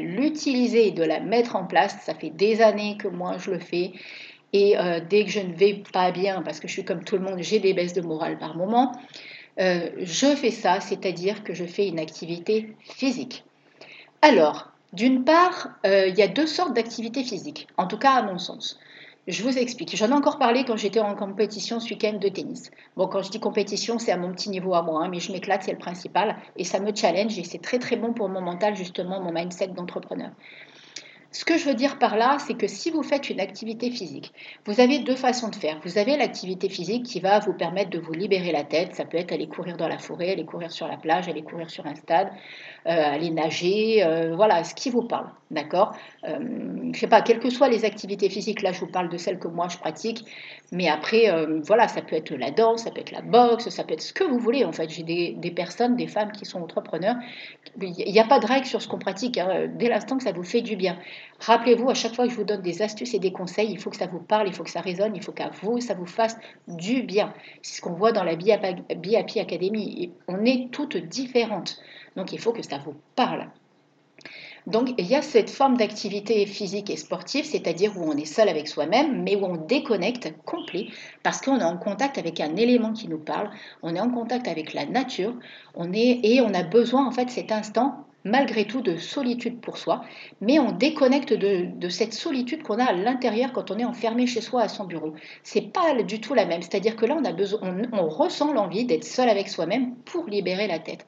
l'utiliser 0.00 0.90
de 0.90 1.02
la 1.02 1.20
mettre 1.20 1.56
en 1.56 1.64
place. 1.64 1.96
Ça 2.02 2.14
fait 2.14 2.30
des 2.30 2.60
années 2.60 2.96
que 2.98 3.08
moi 3.08 3.36
je 3.38 3.50
le 3.50 3.58
fais. 3.58 3.92
Et 4.52 4.76
euh, 4.78 5.00
dès 5.08 5.24
que 5.24 5.30
je 5.30 5.40
ne 5.40 5.54
vais 5.54 5.82
pas 5.92 6.10
bien, 6.10 6.42
parce 6.42 6.60
que 6.60 6.68
je 6.68 6.74
suis 6.74 6.84
comme 6.84 7.04
tout 7.04 7.16
le 7.16 7.22
monde, 7.22 7.38
j'ai 7.40 7.58
des 7.58 7.72
baisses 7.72 7.94
de 7.94 8.02
morale 8.02 8.38
par 8.38 8.54
moment, 8.54 8.92
euh, 9.58 9.88
je 9.98 10.26
fais 10.36 10.50
ça, 10.50 10.80
c'est-à-dire 10.80 11.42
que 11.42 11.54
je 11.54 11.64
fais 11.64 11.88
une 11.88 11.98
activité 11.98 12.76
physique. 12.80 13.44
Alors, 14.20 14.71
d'une 14.92 15.24
part, 15.24 15.70
euh, 15.86 16.06
il 16.08 16.14
y 16.16 16.22
a 16.22 16.28
deux 16.28 16.46
sortes 16.46 16.74
d'activités 16.74 17.24
physiques, 17.24 17.68
en 17.76 17.86
tout 17.86 17.98
cas 17.98 18.12
à 18.12 18.22
mon 18.22 18.38
sens. 18.38 18.78
Je 19.28 19.44
vous 19.44 19.56
explique. 19.56 19.96
J'en 19.96 20.08
ai 20.08 20.14
encore 20.14 20.38
parlé 20.38 20.64
quand 20.64 20.76
j'étais 20.76 20.98
en 20.98 21.14
compétition 21.14 21.78
ce 21.78 21.90
week-end 21.90 22.14
de 22.14 22.28
tennis. 22.28 22.72
Bon, 22.96 23.06
quand 23.06 23.22
je 23.22 23.30
dis 23.30 23.38
compétition, 23.38 24.00
c'est 24.00 24.10
à 24.10 24.16
mon 24.16 24.32
petit 24.32 24.50
niveau 24.50 24.74
à 24.74 24.82
moi, 24.82 25.04
hein, 25.04 25.08
mais 25.08 25.20
je 25.20 25.30
m'éclate, 25.30 25.62
c'est 25.62 25.72
le 25.72 25.78
principal. 25.78 26.36
Et 26.56 26.64
ça 26.64 26.80
me 26.80 26.92
challenge 26.92 27.38
et 27.38 27.44
c'est 27.44 27.62
très 27.62 27.78
très 27.78 27.94
bon 27.94 28.12
pour 28.12 28.28
mon 28.28 28.40
mental, 28.40 28.74
justement, 28.74 29.20
mon 29.20 29.32
mindset 29.32 29.68
d'entrepreneur. 29.68 30.30
Ce 31.32 31.46
que 31.46 31.56
je 31.56 31.64
veux 31.64 31.74
dire 31.74 31.98
par 31.98 32.16
là, 32.16 32.36
c'est 32.38 32.54
que 32.54 32.66
si 32.66 32.90
vous 32.90 33.02
faites 33.02 33.30
une 33.30 33.40
activité 33.40 33.90
physique, 33.90 34.34
vous 34.66 34.80
avez 34.80 34.98
deux 34.98 35.16
façons 35.16 35.48
de 35.48 35.54
faire. 35.54 35.80
Vous 35.82 35.96
avez 35.96 36.18
l'activité 36.18 36.68
physique 36.68 37.04
qui 37.04 37.20
va 37.20 37.38
vous 37.38 37.54
permettre 37.54 37.88
de 37.88 37.98
vous 37.98 38.12
libérer 38.12 38.52
la 38.52 38.64
tête. 38.64 38.94
Ça 38.94 39.06
peut 39.06 39.16
être 39.16 39.32
aller 39.32 39.48
courir 39.48 39.78
dans 39.78 39.88
la 39.88 39.98
forêt, 39.98 40.32
aller 40.32 40.44
courir 40.44 40.70
sur 40.70 40.86
la 40.86 40.98
plage, 40.98 41.28
aller 41.28 41.42
courir 41.42 41.70
sur 41.70 41.86
un 41.86 41.94
stade, 41.94 42.28
euh, 42.86 42.90
aller 42.90 43.30
nager, 43.30 44.04
euh, 44.04 44.34
voilà, 44.36 44.62
ce 44.62 44.74
qui 44.74 44.90
vous 44.90 45.04
parle. 45.04 45.30
D'accord? 45.50 45.94
Euh, 46.24 46.38
Je 46.38 46.88
ne 46.88 46.94
sais 46.94 47.06
pas, 47.06 47.22
quelles 47.22 47.40
que 47.40 47.48
soient 47.48 47.68
les 47.68 47.84
activités 47.84 48.28
physiques, 48.28 48.60
là 48.62 48.72
je 48.72 48.80
vous 48.80 48.90
parle 48.90 49.08
de 49.08 49.16
celles 49.16 49.38
que 49.38 49.48
moi 49.48 49.68
je 49.68 49.78
pratique, 49.78 50.24
mais 50.72 50.88
après, 50.88 51.30
voilà, 51.62 51.86
ça 51.88 52.00
peut 52.00 52.16
être 52.16 52.32
la 52.34 52.50
danse, 52.50 52.84
ça 52.84 52.90
peut 52.90 53.00
être 53.00 53.10
la 53.10 53.20
boxe, 53.20 53.68
ça 53.68 53.84
peut 53.84 53.92
être 53.92 54.00
ce 54.00 54.14
que 54.14 54.24
vous 54.24 54.38
voulez 54.38 54.64
en 54.64 54.72
fait. 54.72 54.88
J'ai 54.88 55.02
des, 55.02 55.50
personnes, 55.50 55.96
des 55.96 56.06
femmes 56.06 56.32
qui 56.32 56.46
sont 56.46 56.62
entrepreneurs. 56.62 57.16
Il 57.80 57.90
n'y 57.90 58.20
a 58.20 58.24
pas 58.24 58.38
de 58.38 58.46
règle 58.46 58.66
sur 58.66 58.80
ce 58.80 58.88
qu'on 58.88 58.98
pratique, 58.98 59.36
hein. 59.38 59.68
dès 59.74 59.88
l'instant 59.88 60.16
que 60.16 60.22
ça 60.22 60.32
vous 60.32 60.42
fait 60.42 60.62
du 60.62 60.76
bien. 60.76 60.98
Rappelez-vous, 61.40 61.90
à 61.90 61.94
chaque 61.94 62.14
fois 62.14 62.26
que 62.26 62.30
je 62.30 62.36
vous 62.36 62.44
donne 62.44 62.62
des 62.62 62.82
astuces 62.82 63.14
et 63.14 63.18
des 63.18 63.32
conseils, 63.32 63.70
il 63.70 63.78
faut 63.78 63.90
que 63.90 63.96
ça 63.96 64.06
vous 64.06 64.20
parle, 64.20 64.48
il 64.48 64.54
faut 64.54 64.62
que 64.62 64.70
ça 64.70 64.80
résonne, 64.80 65.16
il 65.16 65.22
faut 65.22 65.32
qu'à 65.32 65.50
vous, 65.62 65.80
ça 65.80 65.94
vous 65.94 66.06
fasse 66.06 66.36
du 66.68 67.02
bien. 67.02 67.34
C'est 67.62 67.76
ce 67.76 67.80
qu'on 67.80 67.94
voit 67.94 68.12
dans 68.12 68.24
la 68.24 68.36
BIAPI 68.36 69.40
Academy. 69.40 70.12
On 70.28 70.44
est 70.44 70.70
toutes 70.70 70.96
différentes. 70.96 71.80
Donc 72.16 72.32
il 72.32 72.38
faut 72.38 72.52
que 72.52 72.62
ça 72.62 72.78
vous 72.78 72.94
parle. 73.16 73.48
Donc 74.66 74.94
il 74.96 75.06
y 75.06 75.16
a 75.16 75.22
cette 75.22 75.50
forme 75.50 75.76
d'activité 75.76 76.46
physique 76.46 76.90
et 76.90 76.96
sportive, 76.96 77.44
c'est-à-dire 77.44 77.98
où 77.98 78.08
on 78.08 78.16
est 78.16 78.24
seul 78.24 78.48
avec 78.48 78.68
soi-même, 78.68 79.22
mais 79.22 79.34
où 79.34 79.44
on 79.44 79.56
déconnecte 79.56 80.32
complet, 80.44 80.86
parce 81.24 81.40
qu'on 81.40 81.58
est 81.58 81.64
en 81.64 81.76
contact 81.76 82.18
avec 82.18 82.38
un 82.38 82.54
élément 82.54 82.92
qui 82.92 83.08
nous 83.08 83.18
parle, 83.18 83.50
on 83.82 83.96
est 83.96 84.00
en 84.00 84.10
contact 84.10 84.46
avec 84.46 84.72
la 84.72 84.86
nature, 84.86 85.34
on 85.74 85.92
est, 85.92 86.20
et 86.22 86.40
on 86.40 86.54
a 86.54 86.62
besoin 86.62 87.04
en 87.06 87.10
fait 87.10 87.28
cet 87.30 87.50
instant 87.50 88.06
malgré 88.24 88.66
tout 88.66 88.80
de 88.80 88.96
solitude 88.96 89.60
pour 89.60 89.78
soi, 89.78 90.02
mais 90.40 90.58
on 90.58 90.72
déconnecte 90.72 91.32
de, 91.32 91.88
cette 91.88 92.12
solitude 92.12 92.62
qu'on 92.62 92.78
a 92.78 92.84
à 92.84 92.92
l'intérieur 92.92 93.52
quand 93.52 93.70
on 93.70 93.78
est 93.78 93.84
enfermé 93.84 94.26
chez 94.26 94.40
soi 94.40 94.62
à 94.62 94.68
son 94.68 94.84
bureau. 94.84 95.14
C'est 95.42 95.72
pas 95.72 96.02
du 96.02 96.20
tout 96.20 96.34
la 96.34 96.46
même, 96.46 96.62
c'est-à-dire 96.62 96.96
que 96.96 97.06
là 97.06 97.16
on 97.18 97.24
a 97.24 97.32
besoin, 97.32 97.60
on 97.92 98.08
ressent 98.08 98.52
l'envie 98.52 98.84
d'être 98.84 99.04
seul 99.04 99.28
avec 99.28 99.48
soi-même 99.48 99.94
pour 100.04 100.26
libérer 100.26 100.66
la 100.66 100.78
tête. 100.78 101.06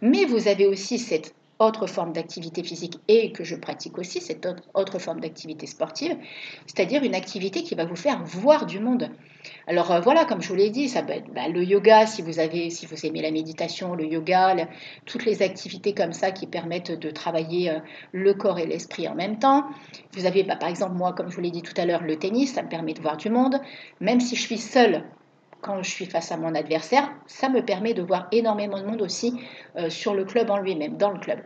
Mais 0.00 0.24
vous 0.24 0.48
avez 0.48 0.66
aussi 0.66 0.98
cette 0.98 1.34
autre 1.62 1.86
forme 1.86 2.12
d'activité 2.12 2.62
physique 2.62 2.98
et 3.08 3.32
que 3.32 3.44
je 3.44 3.56
pratique 3.56 3.98
aussi, 3.98 4.20
cette 4.20 4.46
autre 4.74 4.98
forme 4.98 5.20
d'activité 5.20 5.66
sportive, 5.66 6.16
c'est-à-dire 6.66 7.02
une 7.02 7.14
activité 7.14 7.62
qui 7.62 7.74
va 7.74 7.84
vous 7.84 7.96
faire 7.96 8.22
voir 8.24 8.66
du 8.66 8.80
monde. 8.80 9.10
Alors 9.66 9.90
euh, 9.92 10.00
voilà, 10.00 10.24
comme 10.24 10.42
je 10.42 10.48
vous 10.48 10.54
l'ai 10.54 10.70
dit, 10.70 10.88
ça 10.88 11.02
peut 11.02 11.12
être 11.12 11.32
bah, 11.32 11.48
le 11.48 11.64
yoga 11.64 12.06
si 12.06 12.22
vous 12.22 12.38
avez, 12.38 12.70
si 12.70 12.86
vous 12.86 13.06
aimez 13.06 13.22
la 13.22 13.30
méditation, 13.30 13.94
le 13.94 14.04
yoga, 14.04 14.54
toutes 15.06 15.24
les 15.24 15.42
activités 15.42 15.94
comme 15.94 16.12
ça 16.12 16.30
qui 16.30 16.46
permettent 16.46 16.92
de 16.92 17.10
travailler 17.10 17.70
euh, 17.70 17.78
le 18.12 18.34
corps 18.34 18.58
et 18.58 18.66
l'esprit 18.66 19.08
en 19.08 19.14
même 19.14 19.38
temps. 19.38 19.64
Vous 20.12 20.26
avez 20.26 20.42
bah, 20.42 20.56
par 20.56 20.68
exemple 20.68 20.94
moi, 20.94 21.12
comme 21.12 21.30
je 21.30 21.36
vous 21.36 21.42
l'ai 21.42 21.50
dit 21.50 21.62
tout 21.62 21.74
à 21.76 21.86
l'heure, 21.86 22.02
le 22.02 22.16
tennis, 22.16 22.54
ça 22.54 22.62
me 22.62 22.68
permet 22.68 22.94
de 22.94 23.00
voir 23.00 23.16
du 23.16 23.30
monde, 23.30 23.60
même 24.00 24.20
si 24.20 24.36
je 24.36 24.42
suis 24.42 24.58
seule 24.58 25.04
quand 25.62 25.82
je 25.82 25.88
suis 25.88 26.06
face 26.06 26.30
à 26.32 26.36
mon 26.36 26.54
adversaire, 26.54 27.08
ça 27.26 27.48
me 27.48 27.64
permet 27.64 27.94
de 27.94 28.02
voir 28.02 28.26
énormément 28.32 28.78
de 28.78 28.84
monde 28.84 29.00
aussi 29.00 29.40
euh, 29.76 29.88
sur 29.88 30.12
le 30.12 30.24
club 30.24 30.50
en 30.50 30.58
lui-même, 30.58 30.98
dans 30.98 31.10
le 31.10 31.20
club. 31.20 31.38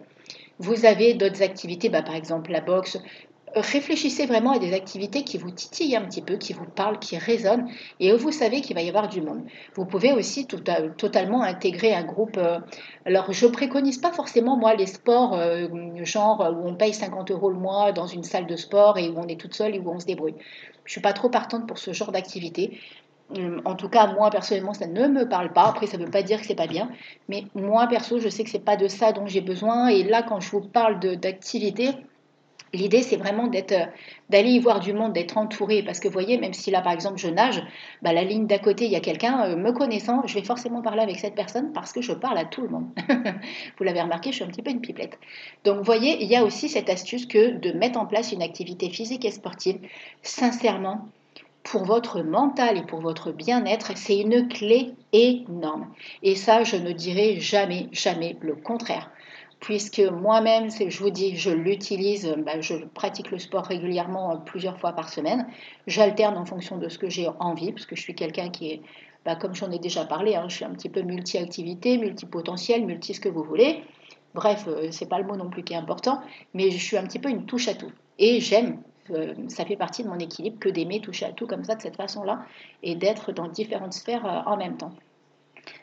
Vous 0.59 0.87
avez 0.87 1.15
d'autres 1.15 1.43
activités, 1.43 1.91
bah, 1.91 2.03
par 2.03 2.17
exemple 2.17 2.51
la 2.51 2.63
boxe. 2.63 2.99
Réfléchissez 3.55 4.27
vraiment 4.27 4.53
à 4.53 4.59
des 4.59 4.75
activités 4.75 5.23
qui 5.23 5.39
vous 5.39 5.51
titillent 5.51 5.97
un 5.97 6.05
petit 6.05 6.21
peu, 6.21 6.37
qui 6.37 6.53
vous 6.53 6.65
parlent, 6.65 6.99
qui 6.99 7.17
résonnent, 7.17 7.69
et 8.01 8.13
où 8.13 8.19
vous 8.19 8.33
savez 8.33 8.61
qu'il 8.61 8.75
va 8.75 8.83
y 8.83 8.89
avoir 8.89 9.09
du 9.09 9.23
monde. 9.23 9.43
Vous 9.75 9.87
pouvez 9.87 10.13
aussi 10.13 10.47
totalement 10.47 11.43
intégrer 11.43 11.95
un 11.95 12.05
groupe. 12.05 12.37
Euh, 12.39 12.59
alors, 13.05 13.33
je 13.33 13.47
préconise 13.47 13.99
pas 13.99 14.13
forcément, 14.13 14.57
moi, 14.57 14.75
les 14.75 14.87
sports, 14.87 15.35
euh, 15.35 15.69
genre 16.05 16.55
où 16.55 16.69
on 16.69 16.75
paye 16.75 16.93
50 16.93 17.31
euros 17.31 17.51
le 17.51 17.57
mois 17.57 17.93
dans 17.93 18.07
une 18.07 18.25
salle 18.25 18.47
de 18.47 18.57
sport 18.57 18.99
et 18.99 19.09
où 19.09 19.19
on 19.19 19.29
est 19.29 19.41
toute 19.41 19.55
seule 19.55 19.75
et 19.75 19.79
où 19.79 19.91
on 19.91 20.01
se 20.01 20.07
débrouille. 20.07 20.35
Je 20.85 20.93
suis 20.93 21.01
pas 21.01 21.13
trop 21.13 21.29
partante 21.29 21.67
pour 21.67 21.79
ce 21.79 21.93
genre 21.93 22.13
d'activité. 22.13 22.79
Hum, 23.35 23.61
en 23.65 23.75
tout 23.75 23.89
cas, 23.89 24.07
moi 24.13 24.31
personnellement, 24.31 24.73
ça 24.73 24.87
ne 24.87 25.09
me 25.09 25.29
parle 25.29 25.53
pas. 25.53 25.65
Après, 25.65 25.87
ça 25.87 25.99
ne 25.99 26.05
veut 26.05 26.11
pas 26.11 26.23
dire 26.23 26.41
que 26.41 26.47
c'est 26.47 26.55
pas 26.55 26.69
bien, 26.69 26.89
mais 27.29 27.45
moi 27.55 27.87
perso, 27.89 28.21
je 28.21 28.29
sais 28.29 28.45
que 28.45 28.51
c'est 28.51 28.65
pas 28.65 28.77
de 28.77 28.87
ça 28.89 29.13
dont 29.13 29.27
j'ai 29.27 29.41
besoin. 29.41 29.89
Et 29.89 30.05
là, 30.05 30.23
quand 30.23 30.41
je 30.41 30.51
vous 30.51 30.61
parle 30.61 31.01
d'activité, 31.01 31.91
l'idée 32.73 33.03
c'est 33.03 33.17
vraiment 33.17 33.51
euh, 33.53 33.87
d'aller 34.31 34.51
y 34.51 34.61
voir 34.61 34.79
du 34.79 34.93
monde, 34.93 35.13
d'être 35.13 35.39
entouré. 35.39 35.83
Parce 35.83 35.99
que 35.99 36.07
vous 36.07 36.13
voyez, 36.13 36.39
même 36.39 36.55
si 36.55 36.71
là, 36.71 36.83
par 36.83 36.93
exemple, 36.93 37.19
je 37.19 37.27
nage, 37.27 37.61
bah, 38.03 38.13
la 38.13 38.23
ligne 38.23 38.47
d'à 38.47 38.61
côté, 38.61 38.85
il 38.85 38.93
y 38.93 38.97
a 38.97 39.01
quelqu'un 39.01 39.43
euh, 39.45 39.57
me 39.57 39.73
connaissant, 39.73 40.23
je 40.25 40.35
vais 40.35 40.45
forcément 40.45 40.81
parler 40.81 41.03
avec 41.03 41.19
cette 41.19 41.35
personne 41.35 41.73
parce 41.73 41.93
que 41.93 42.03
je 42.03 42.13
parle 42.13 42.39
à 42.39 42.45
tout 42.45 42.63
le 42.63 42.69
monde. 42.69 42.87
vous 43.79 43.85
l'avez 43.85 44.03
remarqué, 44.03 44.31
je 44.31 44.37
suis 44.37 44.45
un 44.45 44.49
petit 44.49 44.63
peu 44.63 44.71
une 44.71 44.81
pipelette. 44.81 45.19
Donc, 45.65 45.79
vous 45.79 45.85
voyez, 45.85 46.23
il 46.23 46.29
y 46.29 46.37
a 46.37 46.45
aussi 46.45 46.69
cette 46.69 46.91
astuce 46.91 47.27
que 47.27 47.59
de 47.59 47.73
mettre 47.73 47.99
en 47.99 48.07
place 48.07 48.31
une 48.31 48.43
activité 48.43 48.89
physique 48.89 49.25
et 49.25 49.33
sportive. 49.33 49.79
Sincèrement, 50.23 51.09
pour 51.67 51.85
votre 51.85 52.23
mental 52.23 52.79
et 52.79 52.83
pour 52.83 53.01
votre 53.01 53.33
bien-être, 53.33 53.91
c'est 53.97 54.21
une 54.21 54.47
clé 54.47 54.95
énorme. 55.13 55.89
Et 56.23 56.37
ça, 56.37 56.63
je 56.63 56.77
ne 56.77 56.93
dirai 56.93 57.41
jamais, 57.41 57.89
jamais 57.91 58.37
le 58.41 58.55
contraire. 58.55 59.11
Puisque 59.59 59.99
moi-même, 59.99 60.71
je 60.71 60.99
vous 61.03 61.11
dis, 61.11 61.35
je 61.35 61.51
l'utilise, 61.51 62.33
bah, 62.45 62.61
je 62.61 62.77
pratique 62.95 63.33
le 63.33 63.39
sport 63.39 63.65
régulièrement 63.65 64.33
euh, 64.33 64.37
plusieurs 64.37 64.79
fois 64.79 64.93
par 64.93 65.09
semaine. 65.09 65.47
J'alterne 65.89 66.37
en 66.37 66.45
fonction 66.45 66.79
de 66.79 66.89
ce 66.89 66.99
que 66.99 67.11
j'ai 67.11 67.29
envie, 67.41 67.73
parce 67.73 67.87
que 67.87 67.97
je 67.97 68.03
suis 68.03 68.15
quelqu'un 68.15 68.49
qui 68.51 68.71
est, 68.71 68.83
bah, 69.25 69.35
comme 69.35 69.55
j'en 69.55 69.73
ai 69.73 69.81
déjà 69.81 70.05
parlé, 70.05 70.37
hein, 70.37 70.45
je 70.49 70.57
suis 70.57 70.65
un 70.65 70.71
petit 70.71 70.89
peu 70.89 71.03
multi-activité, 71.03 71.99
multi-potentiel, 71.99 72.87
multi 72.87 73.13
ce 73.13 73.21
que 73.21 73.29
vous 73.29 73.43
voulez. 73.43 73.83
Bref, 74.35 74.67
euh, 74.69 74.89
c'est 74.93 75.09
pas 75.09 75.19
le 75.19 75.25
mot 75.25 75.35
non 75.35 75.51
plus 75.51 75.65
qui 75.65 75.73
est 75.73 75.77
important, 75.77 76.21
mais 76.55 76.71
je 76.71 76.79
suis 76.79 76.97
un 76.97 77.05
petit 77.05 77.19
peu 77.19 77.29
une 77.29 77.45
touche 77.45 77.67
à 77.67 77.75
tout. 77.75 77.91
Et 78.21 78.41
j'aime 78.41 78.79
ça 79.49 79.65
fait 79.65 79.77
partie 79.77 80.03
de 80.03 80.09
mon 80.09 80.19
équilibre 80.19 80.59
que 80.59 80.69
d'aimer 80.69 81.01
toucher 81.01 81.27
à 81.27 81.33
tout 81.33 81.47
comme 81.47 81.65
ça, 81.65 81.75
de 81.75 81.83
cette 81.83 81.97
façon-là, 81.97 82.45
et 82.83 82.95
d'être 82.95 83.33
dans 83.33 83.49
différentes 83.49 83.93
sphères 83.93 84.27
euh, 84.27 84.51
en 84.51 84.57
même 84.57 84.77
temps. 84.77 84.93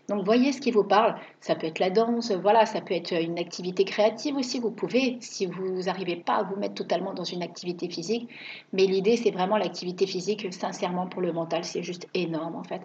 Donc 0.10 0.26
voyez 0.26 0.52
ce 0.52 0.62
qui 0.62 0.72
vous 0.72 0.84
parle. 0.84 1.16
Ça 1.40 1.56
peut 1.56 1.68
être 1.68 1.80
la 1.80 1.90
danse, 1.90 2.32
voilà, 2.32 2.66
ça 2.66 2.82
peut 2.82 2.94
être 2.94 3.14
une 3.14 3.40
activité 3.40 3.86
créative 3.86 4.36
aussi. 4.36 4.60
Vous 4.60 4.72
pouvez, 4.72 5.18
si 5.22 5.46
vous 5.46 5.84
n'arrivez 5.84 6.18
pas 6.18 6.36
à 6.36 6.44
vous 6.44 6.56
mettre 6.56 6.76
totalement 6.76 7.14
dans 7.14 7.24
une 7.24 7.42
activité 7.44 7.90
physique, 7.90 8.30
mais 8.74 8.86
l'idée 8.86 9.18
c'est 9.18 9.32
vraiment 9.32 9.58
l'activité 9.58 10.06
physique. 10.08 10.54
Sincèrement 10.54 11.08
pour 11.08 11.22
le 11.22 11.32
mental, 11.32 11.64
c'est 11.64 11.84
juste 11.84 12.08
énorme 12.14 12.56
en 12.56 12.64
fait. 12.64 12.82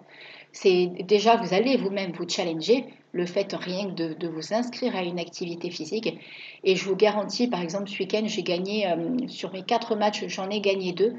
C'est 0.53 0.87
déjà 1.05 1.37
vous 1.37 1.55
allez 1.55 1.77
vous-même 1.77 2.13
vous 2.13 2.29
challenger 2.29 2.85
le 3.13 3.27
fait 3.27 3.55
rien 3.55 3.91
que 3.91 4.15
de, 4.15 4.29
vous 4.29 4.53
inscrire 4.53 4.95
à 4.95 5.03
une 5.03 5.19
activité 5.19 5.71
physique. 5.71 6.19
Et 6.65 6.77
je 6.77 6.85
vous 6.85 6.97
garantis, 6.97 7.49
par 7.49 7.61
exemple, 7.61 7.89
ce 7.89 7.99
week-end, 7.99 8.23
j'ai 8.27 8.43
gagné 8.43 8.87
euh, 8.87 9.29
sur 9.29 9.53
mes 9.53 9.63
quatre 9.63 9.97
matchs, 9.97 10.27
j'en 10.27 10.51
ai 10.51 10.61
gagné 10.61 10.93
deux. 10.93 11.15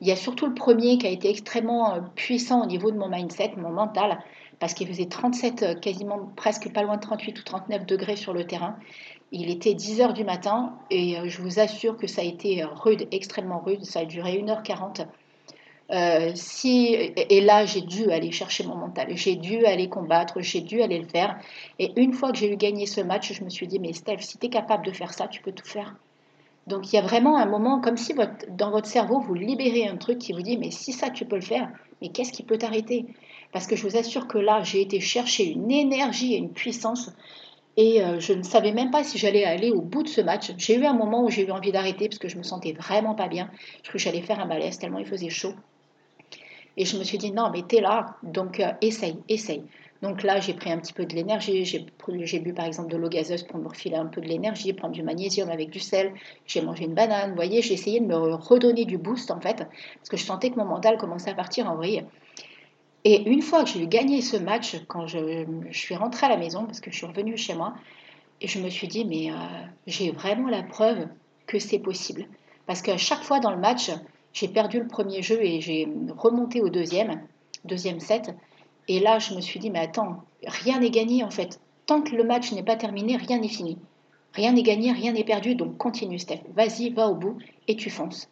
Il 0.00 0.06
y 0.06 0.12
a 0.12 0.16
surtout 0.16 0.46
le 0.46 0.54
premier 0.54 0.98
qui 0.98 1.06
a 1.06 1.10
été 1.10 1.28
extrêmement 1.30 1.94
euh, 1.94 2.00
puissant 2.14 2.62
au 2.62 2.66
niveau 2.66 2.90
de 2.90 2.96
mon 2.96 3.08
mindset, 3.08 3.52
mon 3.56 3.70
mental 3.70 4.18
parce 4.60 4.74
qu'il 4.74 4.86
faisait 4.86 5.06
37, 5.06 5.62
euh, 5.62 5.74
quasiment 5.74 6.30
presque 6.36 6.72
pas 6.72 6.84
loin 6.84 6.96
de 6.96 7.00
38 7.00 7.40
ou 7.40 7.42
39 7.42 7.84
degrés 7.84 8.14
sur 8.14 8.32
le 8.32 8.46
terrain. 8.46 8.76
Il 9.32 9.50
était 9.50 9.74
10 9.74 10.00
heures 10.02 10.12
du 10.12 10.22
matin 10.22 10.74
et 10.90 11.16
je 11.24 11.42
vous 11.42 11.58
assure 11.58 11.96
que 11.96 12.06
ça 12.06 12.20
a 12.20 12.24
été 12.24 12.62
rude, 12.62 13.08
extrêmement 13.10 13.60
rude. 13.60 13.84
Ça 13.84 14.00
a 14.00 14.04
duré 14.04 14.38
1h40. 14.38 15.06
Si, 16.34 16.94
et 16.94 17.40
là, 17.40 17.66
j'ai 17.66 17.82
dû 17.82 18.10
aller 18.10 18.32
chercher 18.32 18.64
mon 18.64 18.76
mental, 18.76 19.08
j'ai 19.16 19.36
dû 19.36 19.64
aller 19.66 19.88
combattre, 19.88 20.40
j'ai 20.40 20.60
dû 20.60 20.82
aller 20.82 20.98
le 20.98 21.06
faire. 21.06 21.38
Et 21.78 21.92
une 21.96 22.12
fois 22.12 22.32
que 22.32 22.38
j'ai 22.38 22.52
eu 22.52 22.56
gagné 22.56 22.86
ce 22.86 23.00
match, 23.00 23.32
je 23.32 23.44
me 23.44 23.50
suis 23.50 23.66
dit, 23.66 23.78
mais 23.78 23.92
Steph, 23.92 24.20
si 24.20 24.38
tu 24.38 24.46
es 24.46 24.50
capable 24.50 24.86
de 24.86 24.92
faire 24.92 25.12
ça, 25.12 25.28
tu 25.28 25.42
peux 25.42 25.52
tout 25.52 25.66
faire. 25.66 25.94
Donc 26.66 26.92
il 26.92 26.96
y 26.96 26.98
a 26.98 27.02
vraiment 27.02 27.36
un 27.38 27.46
moment 27.46 27.80
comme 27.80 27.96
si 27.96 28.14
dans 28.50 28.70
votre 28.70 28.86
cerveau, 28.86 29.20
vous 29.20 29.34
libérez 29.34 29.88
un 29.88 29.96
truc 29.96 30.18
qui 30.18 30.32
vous 30.32 30.42
dit, 30.42 30.56
mais 30.56 30.70
si 30.70 30.92
ça, 30.92 31.10
tu 31.10 31.24
peux 31.24 31.36
le 31.36 31.42
faire, 31.42 31.68
mais 32.00 32.08
qu'est-ce 32.08 32.32
qui 32.32 32.44
peut 32.44 32.58
t'arrêter? 32.58 33.06
Parce 33.52 33.66
que 33.66 33.76
je 33.76 33.82
vous 33.82 33.96
assure 33.96 34.28
que 34.28 34.38
là, 34.38 34.62
j'ai 34.62 34.80
été 34.80 35.00
chercher 35.00 35.44
une 35.44 35.70
énergie 35.70 36.34
et 36.34 36.38
une 36.38 36.52
puissance 36.52 37.10
et 37.76 38.02
euh, 38.02 38.20
je 38.20 38.32
ne 38.32 38.42
savais 38.42 38.72
même 38.72 38.90
pas 38.90 39.02
si 39.02 39.18
j'allais 39.18 39.44
aller 39.44 39.70
au 39.70 39.80
bout 39.80 40.02
de 40.02 40.08
ce 40.08 40.20
match. 40.20 40.52
J'ai 40.58 40.76
eu 40.76 40.84
un 40.84 40.92
moment 40.92 41.24
où 41.24 41.30
j'ai 41.30 41.46
eu 41.46 41.50
envie 41.50 41.72
d'arrêter 41.72 42.08
parce 42.08 42.18
que 42.18 42.28
je 42.28 42.36
me 42.36 42.42
sentais 42.42 42.72
vraiment 42.72 43.14
pas 43.14 43.28
bien. 43.28 43.50
Je 43.82 43.88
crois 43.88 43.92
que 43.92 43.98
j'allais 43.98 44.20
faire 44.20 44.40
un 44.40 44.46
malaise 44.46 44.78
tellement 44.78 44.98
il 44.98 45.06
faisait 45.06 45.30
chaud. 45.30 45.54
Et 46.76 46.84
je 46.84 46.96
me 46.98 47.04
suis 47.04 47.18
dit, 47.18 47.32
non, 47.32 47.50
mais 47.50 47.62
t'es 47.62 47.80
là, 47.80 48.16
donc 48.22 48.60
euh, 48.60 48.72
essaye, 48.80 49.16
essaye. 49.28 49.62
Donc 50.02 50.24
là, 50.24 50.40
j'ai 50.40 50.52
pris 50.54 50.70
un 50.72 50.78
petit 50.78 50.92
peu 50.92 51.06
de 51.06 51.14
l'énergie. 51.14 51.64
J'ai 51.64 52.40
bu 52.40 52.52
par 52.52 52.64
exemple 52.64 52.90
de 52.90 52.96
l'eau 52.96 53.08
gazeuse 53.08 53.44
pour 53.44 53.60
me 53.60 53.68
refiler 53.68 53.94
un 53.94 54.06
peu 54.06 54.20
de 54.20 54.26
l'énergie, 54.26 54.72
prendre 54.72 54.94
du 54.94 55.02
magnésium 55.02 55.48
avec 55.48 55.70
du 55.70 55.78
sel. 55.78 56.12
J'ai 56.44 56.60
mangé 56.60 56.84
une 56.84 56.94
banane. 56.94 57.30
Vous 57.30 57.36
voyez, 57.36 57.62
j'ai 57.62 57.74
essayé 57.74 58.00
de 58.00 58.06
me 58.06 58.16
redonner 58.34 58.84
du 58.84 58.98
boost 58.98 59.30
en 59.30 59.40
fait, 59.40 59.58
parce 59.58 60.08
que 60.10 60.16
je 60.16 60.24
sentais 60.24 60.50
que 60.50 60.56
mon 60.56 60.64
mental 60.64 60.98
commençait 60.98 61.30
à 61.30 61.34
partir 61.34 61.70
en 61.70 61.76
vrille. 61.76 62.04
Et 63.04 63.28
une 63.30 63.42
fois 63.42 63.62
que 63.62 63.70
j'ai 63.70 63.86
gagné 63.86 64.22
ce 64.22 64.36
match, 64.36 64.76
quand 64.88 65.06
je, 65.06 65.44
suis 65.70 65.94
rentrée 65.94 66.26
à 66.26 66.30
la 66.30 66.36
maison, 66.36 66.66
parce 66.66 66.80
que 66.80 66.90
je 66.90 66.96
suis 66.96 67.06
revenue 67.06 67.36
chez 67.36 67.54
moi, 67.54 67.74
et 68.40 68.48
je 68.48 68.58
me 68.60 68.70
suis 68.70 68.88
dit, 68.88 69.04
mais 69.04 69.30
euh, 69.30 69.34
j'ai 69.86 70.10
vraiment 70.10 70.48
la 70.48 70.64
preuve 70.64 71.06
que 71.46 71.60
c'est 71.60 71.78
possible. 71.78 72.26
Parce 72.66 72.82
qu'à 72.82 72.96
chaque 72.96 73.22
fois 73.22 73.38
dans 73.38 73.50
le 73.52 73.56
match, 73.56 73.90
j'ai 74.32 74.48
perdu 74.48 74.80
le 74.80 74.86
premier 74.86 75.22
jeu 75.22 75.38
et 75.42 75.60
j'ai 75.60 75.88
remonté 76.16 76.60
au 76.60 76.68
deuxième, 76.68 77.22
deuxième 77.64 78.00
set. 78.00 78.34
Et 78.88 79.00
là, 79.00 79.18
je 79.18 79.34
me 79.34 79.40
suis 79.40 79.60
dit, 79.60 79.70
mais 79.70 79.80
attends, 79.80 80.22
rien 80.46 80.80
n'est 80.80 80.90
gagné 80.90 81.22
en 81.24 81.30
fait. 81.30 81.60
Tant 81.86 82.02
que 82.02 82.14
le 82.14 82.24
match 82.24 82.52
n'est 82.52 82.62
pas 82.62 82.76
terminé, 82.76 83.16
rien 83.16 83.38
n'est 83.38 83.48
fini. 83.48 83.78
Rien 84.34 84.52
n'est 84.52 84.62
gagné, 84.62 84.92
rien 84.92 85.12
n'est 85.12 85.24
perdu, 85.24 85.54
donc 85.54 85.76
continue 85.76 86.18
Steph. 86.18 86.40
Vas-y, 86.54 86.90
va 86.90 87.08
au 87.08 87.14
bout 87.14 87.36
et 87.68 87.76
tu 87.76 87.90
fonces. 87.90 88.28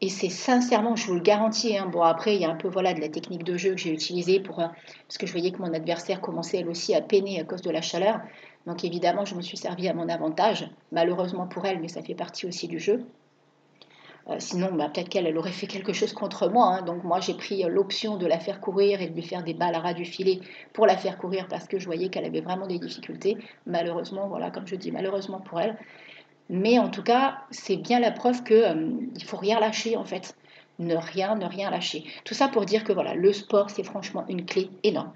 Et 0.00 0.08
c'est 0.08 0.28
sincèrement, 0.28 0.94
je 0.94 1.06
vous 1.06 1.14
le 1.14 1.20
garantis. 1.20 1.76
Hein. 1.76 1.86
Bon, 1.86 2.02
après, 2.02 2.36
il 2.36 2.42
y 2.42 2.44
a 2.44 2.50
un 2.50 2.56
peu 2.56 2.68
voilà, 2.68 2.94
de 2.94 3.00
la 3.00 3.08
technique 3.08 3.42
de 3.42 3.56
jeu 3.56 3.70
que 3.70 3.78
j'ai 3.78 3.92
utilisée 3.92 4.40
pour, 4.40 4.60
euh, 4.60 4.66
parce 5.06 5.18
que 5.18 5.26
je 5.26 5.32
voyais 5.32 5.50
que 5.50 5.58
mon 5.58 5.72
adversaire 5.72 6.20
commençait 6.20 6.58
elle 6.58 6.68
aussi 6.68 6.94
à 6.94 7.00
peiner 7.00 7.40
à 7.40 7.44
cause 7.44 7.62
de 7.62 7.70
la 7.70 7.82
chaleur. 7.82 8.20
Donc 8.66 8.84
évidemment, 8.84 9.24
je 9.24 9.34
me 9.34 9.42
suis 9.42 9.56
servi 9.56 9.88
à 9.88 9.94
mon 9.94 10.08
avantage, 10.08 10.68
malheureusement 10.92 11.46
pour 11.46 11.64
elle, 11.66 11.80
mais 11.80 11.88
ça 11.88 12.02
fait 12.02 12.14
partie 12.14 12.46
aussi 12.46 12.68
du 12.68 12.78
jeu. 12.78 13.04
Euh, 14.30 14.36
sinon, 14.38 14.72
bah, 14.72 14.90
peut-être 14.92 15.08
qu'elle 15.08 15.36
aurait 15.38 15.52
fait 15.52 15.66
quelque 15.66 15.92
chose 15.92 16.12
contre 16.12 16.48
moi. 16.48 16.66
Hein. 16.66 16.82
Donc 16.82 17.02
moi, 17.04 17.20
j'ai 17.20 17.34
pris 17.34 17.64
euh, 17.64 17.68
l'option 17.68 18.16
de 18.16 18.26
la 18.26 18.38
faire 18.38 18.60
courir 18.60 19.00
et 19.00 19.08
de 19.08 19.14
lui 19.14 19.22
faire 19.22 19.42
des 19.42 19.54
balles 19.54 19.74
à 19.74 19.80
ras 19.80 19.94
du 19.94 20.04
filet 20.04 20.40
pour 20.74 20.86
la 20.86 20.96
faire 20.96 21.18
courir 21.18 21.46
parce 21.48 21.66
que 21.66 21.78
je 21.78 21.86
voyais 21.86 22.08
qu'elle 22.08 22.26
avait 22.26 22.42
vraiment 22.42 22.66
des 22.66 22.78
difficultés. 22.78 23.38
Malheureusement, 23.66 24.28
voilà, 24.28 24.50
comme 24.50 24.66
je 24.66 24.76
dis, 24.76 24.92
malheureusement 24.92 25.40
pour 25.40 25.60
elle. 25.60 25.78
Mais 26.50 26.78
en 26.78 26.88
tout 26.88 27.02
cas, 27.02 27.38
c'est 27.50 27.76
bien 27.76 28.00
la 28.00 28.10
preuve 28.10 28.42
qu'il 28.44 28.56
euh, 28.56 28.74
ne 28.74 29.24
faut 29.24 29.36
rien 29.36 29.60
lâcher 29.60 29.96
en 29.96 30.04
fait. 30.04 30.34
Ne 30.78 30.94
rien, 30.94 31.34
ne 31.34 31.46
rien 31.46 31.70
lâcher. 31.70 32.04
Tout 32.24 32.34
ça 32.34 32.48
pour 32.48 32.64
dire 32.64 32.84
que 32.84 32.92
voilà, 32.92 33.14
le 33.14 33.32
sport, 33.32 33.70
c'est 33.70 33.82
franchement 33.82 34.24
une 34.28 34.44
clé 34.44 34.70
énorme. 34.84 35.12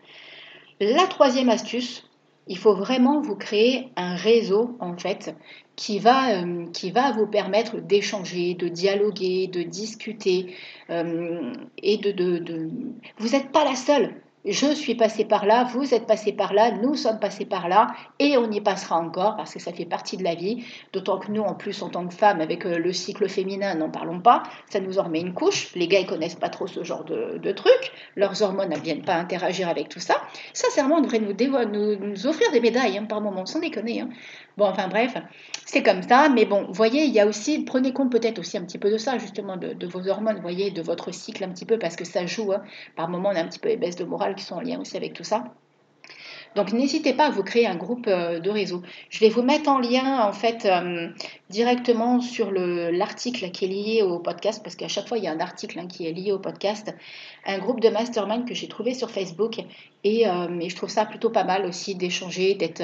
La 0.81 1.07
troisième 1.07 1.51
astuce, 1.51 2.09
il 2.47 2.59
faut 2.59 2.75
vraiment 2.75 3.21
vous 3.21 3.37
créer 3.37 3.91
un 3.97 4.15
réseau 4.15 4.77
en 4.81 4.97
fait 4.97 5.35
qui 5.77 5.99
va, 5.99 6.43
euh, 6.43 6.67
vous 7.15 7.27
permettre 7.27 7.81
d'échanger, 7.81 8.55
de 8.55 8.69
dialoguer, 8.69 9.47
de 9.47 9.63
discuter 9.63 10.55
euh, 10.91 11.53
et 11.83 11.97
de... 11.99 12.71
Vous 13.19 13.29
n'êtes 13.29 13.53
pas 13.53 13.65
la 13.65 13.75
seule 13.75 14.15
je 14.45 14.75
suis 14.75 14.95
passée 14.95 15.25
par 15.25 15.47
là, 15.47 15.65
vous 15.65 15.95
êtes 15.95 16.07
passé 16.07 16.33
par 16.33 16.53
là, 16.53 16.73
nous 16.73 16.97
sommes 16.97 17.21
passés 17.21 17.45
par 17.45 17.69
là, 17.69 17.89
et 18.19 18.37
on 18.37 18.51
y 18.51 18.61
passera 18.61 18.99
encore 18.99 19.37
parce 19.37 19.55
que 19.55 19.61
ça 19.61 19.73
fait 19.73 19.85
partie 19.85 20.17
de 20.17 20.25
la 20.25 20.35
vie. 20.35 20.65
D'autant 20.93 21.19
que 21.19 21.31
nous, 21.31 21.43
en 21.43 21.55
plus, 21.55 21.81
en 21.83 21.91
tant 21.91 22.07
que 22.07 22.15
femmes, 22.15 22.41
avec 22.41 22.67
euh, 22.67 22.79
le 22.79 22.93
cycle 22.93 23.29
féminin, 23.29 23.75
n'en 23.77 23.91
parlons 23.91 24.21
pas, 24.21 24.43
ça 24.69 24.81
nous 24.81 24.99
en 24.99 25.05
remet 25.05 25.21
une 25.21 25.35
couche. 25.35 25.73
Les 25.75 25.87
gars, 25.87 26.01
ils 26.01 26.07
connaissent 26.07 26.35
pas 26.35 26.49
trop 26.49 26.67
ce 26.67 26.83
genre 26.83 27.05
de, 27.05 27.39
de 27.39 27.53
trucs, 27.53 27.93
leurs 28.17 28.43
hormones 28.43 28.71
ne 28.71 28.79
viennent 28.79 29.05
pas 29.05 29.15
interagir 29.15 29.69
avec 29.69 29.89
tout 29.89 30.01
ça. 30.01 30.17
Sincèrement, 30.53 30.97
on 30.97 31.01
devrait 31.03 31.21
nous, 31.21 32.27
offrir 32.27 32.51
des 32.53 32.61
médailles 32.61 32.99
hein, 32.99 33.05
par 33.05 33.21
moment, 33.21 33.47
sans 33.47 33.61
déconner. 33.61 34.01
Hein. 34.01 34.09
Bon, 34.57 34.67
enfin 34.67 34.89
bref, 34.89 35.15
c'est 35.65 35.83
comme 35.83 36.03
ça, 36.03 36.29
mais 36.29 36.45
bon, 36.45 36.67
voyez, 36.71 37.05
il 37.05 37.13
y 37.13 37.21
a 37.21 37.27
aussi, 37.27 37.61
prenez 37.61 37.93
compte 37.93 38.13
peut-être 38.13 38.39
aussi 38.39 38.59
un 38.59 38.65
petit 38.65 38.79
peu 38.79 38.91
de 38.91 38.99
ça, 38.99 39.17
justement, 39.17 39.57
de, 39.57 39.87
vos 39.87 40.09
hormones, 40.09 40.41
voyez, 40.41 40.71
de 40.71 40.83
votre 40.83 41.13
cycle 41.13 41.45
un 41.45 41.49
petit 41.49 41.65
peu, 41.65 41.79
parce 41.79 41.97
que 41.97 42.05
ça 42.05 42.27
joue. 42.27 42.53
Hein. 42.53 42.63
Par 42.95 43.09
moment, 43.09 43.31
on 43.33 43.37
a 43.37 43.41
un 43.41 43.47
petit 43.47 43.59
peu 43.59 43.69
les 43.69 43.79
baisses 43.79 43.97
de 43.97 44.05
morale 44.05 44.32
qui 44.35 44.45
sont 44.45 44.57
en 44.57 44.61
lien 44.61 44.81
aussi 44.81 44.97
avec 44.97 45.13
tout 45.13 45.25
ça. 45.25 45.45
Donc 46.55 46.73
n'hésitez 46.73 47.15
pas 47.15 47.27
à 47.27 47.31
vous 47.31 47.43
créer 47.43 47.67
un 47.67 47.77
groupe 47.77 48.07
euh, 48.09 48.39
de 48.39 48.51
réseau. 48.51 48.83
Je 49.09 49.21
vais 49.21 49.31
vous 49.31 49.43
mettre 49.43 49.71
en 49.71 49.79
lien 49.79 50.23
en 50.23 50.33
fait 50.33 50.67
euh, 50.67 51.09
directement 51.49 52.21
sur 52.21 52.51
l'article 52.53 53.51
qui 53.51 53.65
est 53.65 53.69
lié 53.69 54.03
au 54.03 54.19
podcast, 54.19 54.63
parce 54.63 54.77
qu'à 54.77 54.89
chaque 54.89 55.09
fois 55.09 55.19
il 55.19 55.25
y 55.25 55.29
a 55.29 55.33
un 55.33 55.41
article 55.41 55.79
hein, 55.79 55.87
qui 55.87 56.07
est 56.07 56.13
lié 56.13 56.33
au 56.33 56.39
podcast, 56.39 56.95
un 57.47 57.59
groupe 57.59 57.81
de 57.81 57.89
mastermind 57.89 58.47
que 58.47 58.55
j'ai 58.55 58.69
trouvé 58.69 58.93
sur 58.93 59.11
Facebook 59.11 59.61
et, 60.05 60.27
euh, 60.27 60.69
je 60.69 60.75
trouve 60.75 60.89
ça 60.89 61.07
plutôt 61.07 61.31
pas 61.31 61.45
mal 61.45 61.65
aussi 61.65 61.95
d'échanger, 61.95 62.55
d'être. 62.55 62.83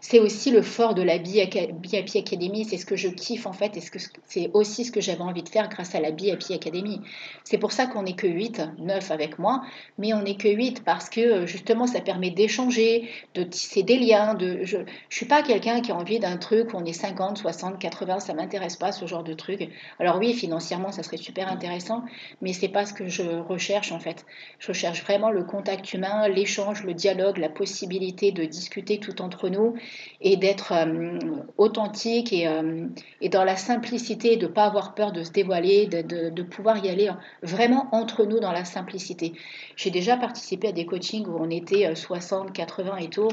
c'est 0.00 0.18
aussi 0.18 0.50
le 0.50 0.62
fort 0.62 0.94
de 0.94 1.02
la 1.02 1.18
BIP 1.18 2.16
Academy, 2.16 2.64
c'est 2.64 2.78
ce 2.78 2.86
que 2.86 2.96
je 2.96 3.08
kiffe 3.08 3.46
en 3.46 3.52
fait, 3.52 3.76
et 3.76 3.82
c'est 4.26 4.50
aussi 4.54 4.84
ce 4.86 4.90
que 4.90 5.02
j'avais 5.02 5.20
envie 5.20 5.42
de 5.42 5.48
faire 5.48 5.68
grâce 5.68 5.94
à 5.94 6.00
la 6.00 6.10
BIP 6.10 6.50
Academy. 6.50 7.02
C'est 7.44 7.58
pour 7.58 7.72
ça 7.72 7.86
qu'on 7.86 8.04
n'est 8.04 8.14
que 8.14 8.26
8, 8.26 8.62
9 8.78 9.10
avec 9.10 9.38
moi, 9.38 9.62
mais 9.98 10.14
on 10.14 10.22
n'est 10.22 10.36
que 10.36 10.48
8 10.48 10.84
parce 10.84 11.10
que 11.10 11.44
justement 11.44 11.86
ça 11.86 12.00
permet 12.00 12.30
d'échanger, 12.30 13.10
de 13.34 13.42
tisser 13.42 13.82
des 13.82 13.98
liens. 13.98 14.34
Je 14.38 14.78
ne 14.78 14.84
suis 15.10 15.26
pas 15.26 15.42
quelqu'un 15.42 15.82
qui 15.82 15.92
a 15.92 15.96
envie 15.96 16.18
d'un 16.18 16.38
truc 16.38 16.72
où 16.72 16.78
on 16.78 16.84
est 16.86 16.94
50, 16.94 17.36
60, 17.36 17.78
80, 17.78 18.20
ça 18.20 18.32
m'intéresse 18.32 18.76
pas 18.76 18.90
ce 18.92 19.04
genre 19.06 19.22
de 19.24 19.34
truc. 19.34 19.68
Alors 20.00 20.16
oui, 20.16 20.32
financièrement, 20.32 20.92
ça 20.92 21.02
serait 21.02 21.18
super 21.18 21.48
intéressant, 21.48 22.04
mais 22.40 22.54
c'est 22.54 22.68
pas 22.68 22.86
ce 22.86 22.94
que 22.94 23.08
je 23.08 23.22
recherche 23.22 23.92
en 23.92 24.00
fait. 24.00 24.24
Je 24.58 24.68
recherche 24.68 25.02
vraiment 25.02 25.30
le 25.30 25.44
contact 25.44 25.92
humain, 25.92 26.26
l'échange, 26.28 26.53
le 26.84 26.94
dialogue, 26.94 27.38
la 27.38 27.48
possibilité 27.48 28.32
de 28.32 28.44
discuter 28.44 28.98
tout 28.98 29.22
entre 29.22 29.48
nous 29.48 29.74
et 30.20 30.36
d'être 30.36 30.72
euh, 30.72 31.18
authentique 31.58 32.32
et, 32.32 32.46
euh, 32.46 32.86
et, 33.20 33.28
dans 33.28 33.44
la 33.44 33.56
simplicité, 33.56 34.36
de 34.36 34.46
ne 34.46 34.52
pas 34.52 34.64
avoir 34.64 34.94
peur 34.94 35.12
de 35.12 35.22
se 35.22 35.30
dévoiler, 35.30 35.86
de, 35.86 36.42
pouvoir 36.42 36.84
y 36.84 36.88
aller 36.88 37.10
vraiment 37.42 37.88
entre 37.92 38.24
nous 38.24 38.40
dans 38.40 38.52
la 38.52 38.64
simplicité. 38.64 39.32
J'ai 39.76 39.90
déjà 39.90 40.16
participé 40.16 40.68
à 40.68 40.72
des 40.72 40.86
coachings 40.86 41.26
où 41.26 41.36
on 41.38 41.50
était 41.50 41.94
60, 41.94 42.48
euh, 42.48 42.52
80 42.52 42.96
et 42.98 43.08
tout. 43.08 43.28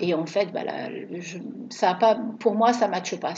Et 0.00 0.14
en 0.14 0.26
fait, 0.26 0.52
bah, 0.52 0.62
ça 1.70 1.90
a 1.90 1.94
pas, 1.94 2.18
pour 2.38 2.54
moi, 2.54 2.72
ça 2.72 2.86
ne 2.86 2.92
matche 2.92 3.16
pas. 3.16 3.34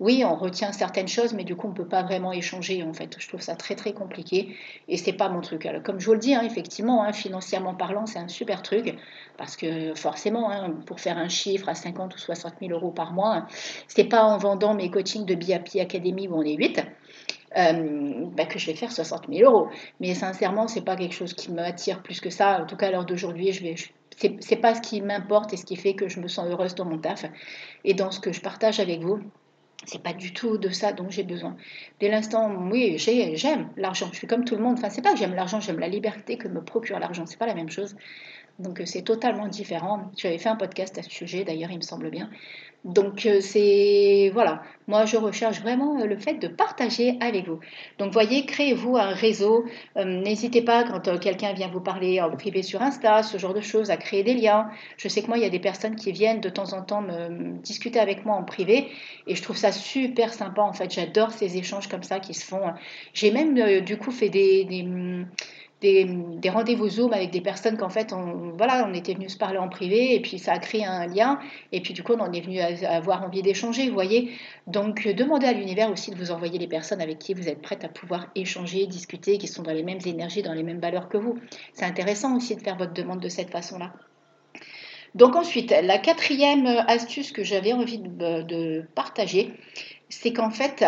Oui, 0.00 0.24
on 0.26 0.34
retient 0.34 0.72
certaines 0.72 1.06
choses, 1.06 1.32
mais 1.32 1.44
du 1.44 1.54
coup, 1.54 1.68
on 1.68 1.70
ne 1.70 1.76
peut 1.76 1.86
pas 1.86 2.02
vraiment 2.02 2.32
échanger. 2.32 2.82
En 2.82 2.92
fait, 2.92 3.16
je 3.18 3.28
trouve 3.28 3.40
ça 3.40 3.54
très 3.54 3.76
très 3.76 3.92
compliqué 3.92 4.56
et 4.88 4.96
c'est 4.96 5.12
pas 5.12 5.28
mon 5.28 5.40
truc. 5.40 5.68
Comme 5.84 6.00
je 6.00 6.06
vous 6.06 6.14
le 6.14 6.18
dis, 6.18 6.34
hein, 6.34 6.42
effectivement, 6.42 7.04
hein, 7.04 7.12
financièrement 7.12 7.74
parlant, 7.74 8.06
c'est 8.06 8.18
un 8.18 8.28
super 8.28 8.61
truc 8.62 8.96
parce 9.36 9.56
que 9.56 9.94
forcément, 9.94 10.50
hein, 10.50 10.74
pour 10.86 11.00
faire 11.00 11.18
un 11.18 11.28
chiffre 11.28 11.68
à 11.68 11.74
50 11.74 12.14
ou 12.14 12.18
60 12.18 12.54
000 12.60 12.72
euros 12.72 12.90
par 12.90 13.12
mois, 13.12 13.46
c'est 13.88 14.04
pas 14.04 14.22
en 14.22 14.38
vendant 14.38 14.74
mes 14.74 14.90
coachings 14.90 15.26
de 15.26 15.34
BAP 15.34 15.76
Academy 15.80 16.28
où 16.28 16.36
on 16.36 16.42
est 16.42 16.54
8. 16.54 16.82
Euh, 17.56 18.24
bah, 18.34 18.46
que 18.46 18.58
je 18.58 18.66
vais 18.66 18.74
faire 18.74 18.90
60 18.90 19.26
000 19.30 19.50
euros. 19.50 19.68
Mais 20.00 20.14
sincèrement, 20.14 20.68
c'est 20.68 20.80
pas 20.80 20.96
quelque 20.96 21.14
chose 21.14 21.34
qui 21.34 21.52
m'attire 21.52 22.02
plus 22.02 22.20
que 22.20 22.30
ça. 22.30 22.62
En 22.62 22.66
tout 22.66 22.76
cas, 22.76 22.88
à 22.88 22.90
l'heure 22.90 23.04
d'aujourd'hui, 23.04 23.52
je 23.52 23.62
vais, 23.62 23.74
c'est 24.40 24.56
pas 24.56 24.74
ce 24.74 24.80
qui 24.80 25.02
m'importe 25.02 25.52
et 25.52 25.56
ce 25.56 25.64
qui 25.64 25.76
fait 25.76 25.94
que 25.94 26.08
je 26.08 26.20
me 26.20 26.28
sens 26.28 26.48
heureuse 26.48 26.74
dans 26.74 26.84
mon 26.84 26.98
taf 26.98 27.26
et 27.84 27.94
dans 27.94 28.10
ce 28.10 28.20
que 28.20 28.32
je 28.32 28.40
partage 28.40 28.80
avec 28.80 29.00
vous. 29.00 29.20
C'est 29.84 30.02
pas 30.02 30.12
du 30.12 30.32
tout 30.32 30.58
de 30.58 30.68
ça 30.68 30.92
dont 30.92 31.10
j'ai 31.10 31.24
besoin. 31.24 31.56
Dès 31.98 32.08
l'instant, 32.08 32.54
oui, 32.70 32.96
j'aime 32.98 33.68
l'argent. 33.76 34.08
Je 34.12 34.18
suis 34.18 34.28
comme 34.28 34.44
tout 34.44 34.54
le 34.54 34.62
monde. 34.62 34.74
Enfin, 34.78 34.90
c'est 34.90 35.02
pas 35.02 35.12
que 35.12 35.18
j'aime 35.18 35.34
l'argent, 35.34 35.60
j'aime 35.60 35.80
la 35.80 35.88
liberté 35.88 36.38
que 36.38 36.46
me 36.46 36.62
procure 36.62 37.00
l'argent. 37.00 37.26
C'est 37.26 37.38
pas 37.38 37.46
la 37.46 37.54
même 37.54 37.68
chose. 37.68 37.96
Donc 38.58 38.80
euh, 38.80 38.86
c'est 38.86 39.02
totalement 39.02 39.48
différent. 39.48 40.10
J'avais 40.16 40.38
fait 40.38 40.48
un 40.48 40.56
podcast 40.56 40.96
à 40.98 41.02
ce 41.02 41.10
sujet, 41.10 41.44
d'ailleurs, 41.44 41.70
il 41.70 41.78
me 41.78 41.82
semble 41.82 42.10
bien. 42.10 42.30
Donc 42.84 43.26
euh, 43.26 43.40
c'est 43.40 44.30
voilà, 44.34 44.60
moi 44.88 45.04
je 45.04 45.16
recherche 45.16 45.60
vraiment 45.60 46.00
euh, 46.00 46.04
le 46.04 46.16
fait 46.16 46.34
de 46.34 46.48
partager 46.48 47.16
avec 47.20 47.46
vous. 47.46 47.60
Donc 47.98 48.12
voyez, 48.12 48.44
créez-vous 48.44 48.96
un 48.96 49.10
réseau. 49.10 49.64
N'hésitez 49.96 50.62
pas 50.62 50.82
quand 50.82 51.18
quelqu'un 51.20 51.52
vient 51.52 51.68
vous 51.68 51.80
parler 51.80 52.20
en 52.20 52.30
privé 52.30 52.62
sur 52.62 52.82
Insta, 52.82 53.22
ce 53.22 53.38
genre 53.38 53.54
de 53.54 53.60
choses, 53.60 53.90
à 53.90 53.96
créer 53.96 54.24
des 54.24 54.34
liens. 54.34 54.68
Je 54.96 55.06
sais 55.06 55.22
que 55.22 55.28
moi 55.28 55.38
il 55.38 55.42
y 55.42 55.46
a 55.46 55.50
des 55.50 55.60
personnes 55.60 55.94
qui 55.94 56.10
viennent 56.10 56.40
de 56.40 56.48
temps 56.48 56.72
en 56.72 56.82
temps 56.82 57.02
me, 57.02 57.56
discuter 57.62 58.00
avec 58.00 58.24
moi 58.24 58.34
en 58.34 58.42
privé 58.42 58.88
et 59.28 59.36
je 59.36 59.42
trouve 59.42 59.56
ça 59.56 59.70
super 59.70 60.34
sympa. 60.34 60.62
En 60.62 60.72
fait, 60.72 60.92
j'adore 60.92 61.30
ces 61.30 61.56
échanges 61.56 61.88
comme 61.88 62.02
ça 62.02 62.18
qui 62.18 62.34
se 62.34 62.44
font. 62.44 62.62
J'ai 63.14 63.30
même 63.30 63.80
du 63.82 63.96
coup 63.96 64.10
fait 64.10 64.28
des, 64.28 64.64
rendez-vous 66.50 66.88
Zoom 66.88 67.12
avec 67.12 67.30
des 67.30 67.40
personnes 67.40 67.76
qu'en 67.76 67.88
fait, 67.88 68.12
on, 68.12 68.52
voilà, 68.56 68.86
on 68.88 68.94
était 68.94 69.14
venu 69.14 69.28
se 69.28 69.36
parler 69.36 69.58
en 69.58 69.68
privé 69.68 70.14
et 70.14 70.20
puis 70.20 70.38
ça 70.38 70.52
a 70.52 70.58
créé 70.58 70.84
un 70.84 71.06
lien 71.06 71.38
et 71.72 71.80
puis 71.80 71.94
du 71.94 72.02
coup, 72.02 72.12
on 72.12 72.20
en 72.20 72.32
est 72.32 72.40
venu 72.40 72.60
avoir 72.60 73.22
envie 73.22 73.42
d'échanger, 73.42 73.88
vous 73.88 73.94
voyez. 73.94 74.32
Donc, 74.66 75.06
demandez 75.08 75.46
à 75.46 75.52
l'univers 75.52 75.90
aussi 75.90 76.10
de 76.10 76.16
vous 76.16 76.30
envoyer 76.30 76.58
les 76.58 76.66
personnes 76.66 77.00
avec 77.00 77.18
qui 77.18 77.34
vous 77.34 77.48
êtes 77.48 77.62
prête 77.62 77.84
à 77.84 77.88
pouvoir 77.88 78.26
échanger, 78.34 78.86
discuter, 78.86 79.38
qui 79.38 79.48
sont 79.48 79.62
dans 79.62 79.72
les 79.72 79.82
mêmes 79.82 80.00
énergies, 80.04 80.42
dans 80.42 80.54
les 80.54 80.62
mêmes 80.62 80.80
valeurs 80.80 81.08
que 81.08 81.18
vous. 81.18 81.38
C'est 81.72 81.84
intéressant 81.84 82.36
aussi 82.36 82.56
de 82.56 82.60
faire 82.62 82.76
votre 82.76 82.92
demande 82.92 83.20
de 83.20 83.28
cette 83.28 83.50
façon-là. 83.50 83.92
Donc 85.14 85.36
ensuite, 85.36 85.74
la 85.82 85.98
quatrième 85.98 86.66
astuce 86.66 87.32
que 87.32 87.44
j'avais 87.44 87.72
envie 87.72 87.98
de 87.98 88.84
partager, 88.94 89.52
c'est 90.08 90.32
qu'en 90.32 90.50
fait, 90.50 90.84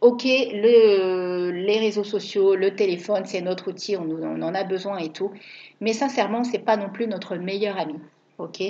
Ok, 0.00 0.22
les 0.24 1.78
réseaux 1.80 2.04
sociaux, 2.04 2.54
le 2.54 2.76
téléphone, 2.76 3.24
c'est 3.26 3.40
notre 3.40 3.70
outil, 3.70 3.96
on, 3.96 4.42
en 4.42 4.54
a 4.54 4.62
besoin 4.62 4.98
et 4.98 5.10
tout. 5.10 5.32
Mais 5.80 5.92
sincèrement, 5.92 6.44
ce 6.44 6.52
n'est 6.52 6.60
pas 6.60 6.76
non 6.76 6.88
plus 6.88 7.08
notre 7.08 7.34
meilleur 7.36 7.76
ami. 7.78 7.94
Ok, 8.38 8.62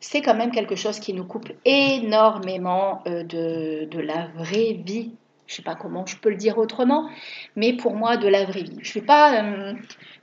c'est 0.00 0.20
quand 0.20 0.34
même 0.34 0.50
quelque 0.50 0.76
chose 0.76 1.00
qui 1.00 1.14
nous 1.14 1.24
coupe 1.24 1.50
énormément 1.64 3.02
euh, 3.06 3.24
de, 3.24 3.98
la 3.98 4.28
vraie 4.36 4.74
vie. 4.84 5.12
Je 5.46 5.54
ne 5.54 5.56
sais 5.56 5.62
pas 5.62 5.74
comment 5.74 6.04
je 6.04 6.18
peux 6.18 6.28
le 6.28 6.36
dire 6.36 6.58
autrement, 6.58 7.08
mais 7.56 7.72
pour 7.72 7.94
moi, 7.94 8.18
de 8.18 8.28
la 8.28 8.44
vraie 8.44 8.64
vie. 8.64 8.76
Je 8.82 8.90
suis, 8.90 9.02
euh, 9.08 9.72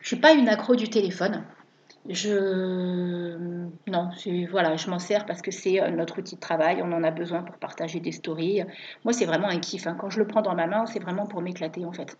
suis 0.03 0.17
pas 0.17 0.34
une 0.34 0.47
accro 0.47 0.75
du 0.75 0.88
téléphone. 0.89 1.43
Je 2.07 3.35
non, 3.87 4.09
voilà, 4.51 4.75
je 4.75 4.89
m'en 4.89 4.99
sers 4.99 5.25
parce 5.25 5.41
que 5.41 5.51
c'est 5.51 5.81
euh, 5.81 5.89
notre 5.89 6.19
outil 6.19 6.35
de 6.35 6.39
travail, 6.39 6.81
on 6.83 6.91
en 6.91 7.03
a 7.03 7.11
besoin 7.11 7.41
pour 7.43 7.55
partager 7.57 7.99
des 7.99 8.11
stories. 8.11 8.63
Moi, 9.03 9.13
c'est 9.13 9.25
vraiment 9.25 9.47
un 9.47 9.59
kiff. 9.59 9.87
Hein. 9.87 9.95
Quand 9.99 10.09
je 10.09 10.19
le 10.19 10.27
prends 10.27 10.41
dans 10.41 10.55
ma 10.55 10.67
main, 10.67 10.85
c'est 10.85 10.99
vraiment 10.99 11.25
pour 11.25 11.41
m'éclater 11.41 11.85
en 11.85 11.91
fait. 11.91 12.17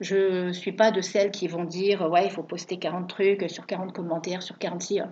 Je 0.00 0.52
suis 0.52 0.72
pas 0.72 0.90
de 0.90 1.00
celles 1.00 1.30
qui 1.30 1.48
vont 1.48 1.64
dire 1.64 2.08
ouais, 2.10 2.26
il 2.26 2.30
faut 2.30 2.42
poster 2.42 2.78
40 2.78 3.08
trucs 3.08 3.50
sur 3.50 3.66
40 3.66 3.92
commentaires, 3.92 4.42
sur 4.42 4.58
46. 4.58 5.02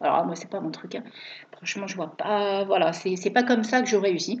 Alors 0.00 0.24
moi, 0.26 0.36
c'est 0.36 0.50
pas 0.50 0.60
mon 0.60 0.70
truc. 0.70 0.94
Hein. 0.94 1.04
Franchement, 1.52 1.86
je 1.86 1.96
vois 1.96 2.16
pas. 2.16 2.64
Voilà, 2.64 2.92
c'est 2.92 3.30
pas 3.30 3.42
comme 3.42 3.64
ça 3.64 3.82
que 3.82 3.88
je 3.88 3.96
réussis. 3.96 4.40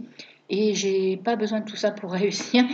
Et 0.50 0.74
j'ai 0.74 1.16
pas 1.16 1.36
besoin 1.36 1.60
de 1.60 1.64
tout 1.64 1.76
ça 1.76 1.90
pour 1.90 2.12
réussir. 2.20 2.64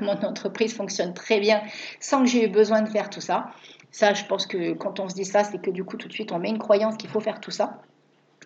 Mon 0.00 0.12
entreprise 0.22 0.74
fonctionne 0.74 1.14
très 1.14 1.40
bien 1.40 1.62
sans 2.00 2.20
que 2.20 2.26
j'ai 2.26 2.44
eu 2.44 2.48
besoin 2.48 2.82
de 2.82 2.88
faire 2.88 3.10
tout 3.10 3.20
ça. 3.20 3.50
Ça, 3.92 4.14
je 4.14 4.24
pense 4.24 4.46
que 4.46 4.72
quand 4.72 5.00
on 5.00 5.08
se 5.08 5.14
dit 5.14 5.24
ça, 5.24 5.44
c'est 5.44 5.60
que 5.60 5.70
du 5.70 5.84
coup, 5.84 5.96
tout 5.96 6.08
de 6.08 6.12
suite, 6.12 6.32
on 6.32 6.38
met 6.38 6.48
une 6.48 6.58
croyance 6.58 6.96
qu'il 6.96 7.10
faut 7.10 7.20
faire 7.20 7.40
tout 7.40 7.50
ça. 7.50 7.82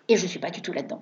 Et 0.07 0.17
je 0.17 0.23
ne 0.23 0.27
suis 0.27 0.39
pas 0.39 0.51
du 0.51 0.61
tout 0.61 0.71
là-dedans. 0.71 1.01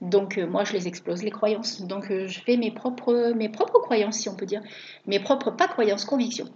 Donc 0.00 0.38
euh, 0.38 0.46
moi, 0.46 0.62
je 0.64 0.72
les 0.72 0.86
explose, 0.86 1.24
les 1.24 1.30
croyances. 1.30 1.82
Donc 1.82 2.10
euh, 2.10 2.28
je 2.28 2.40
fais 2.40 2.56
mes 2.56 2.70
propres, 2.70 3.32
mes 3.34 3.48
propres 3.48 3.80
croyances, 3.80 4.18
si 4.18 4.28
on 4.28 4.36
peut 4.36 4.46
dire. 4.46 4.62
Mes 5.06 5.18
propres, 5.18 5.50
pas 5.50 5.66
croyances, 5.66 6.04
convictions. 6.04 6.46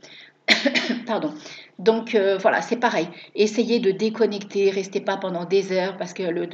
Pardon. 1.06 1.34
Donc 1.78 2.14
euh, 2.14 2.38
voilà, 2.38 2.60
c'est 2.60 2.76
pareil. 2.76 3.08
Essayez 3.34 3.78
de 3.78 3.90
déconnecter, 3.90 4.70
restez 4.70 5.00
pas 5.00 5.16
pendant 5.16 5.44
des 5.44 5.72
heures 5.72 5.96
parce 5.96 6.12
que 6.12 6.24
le, 6.24 6.48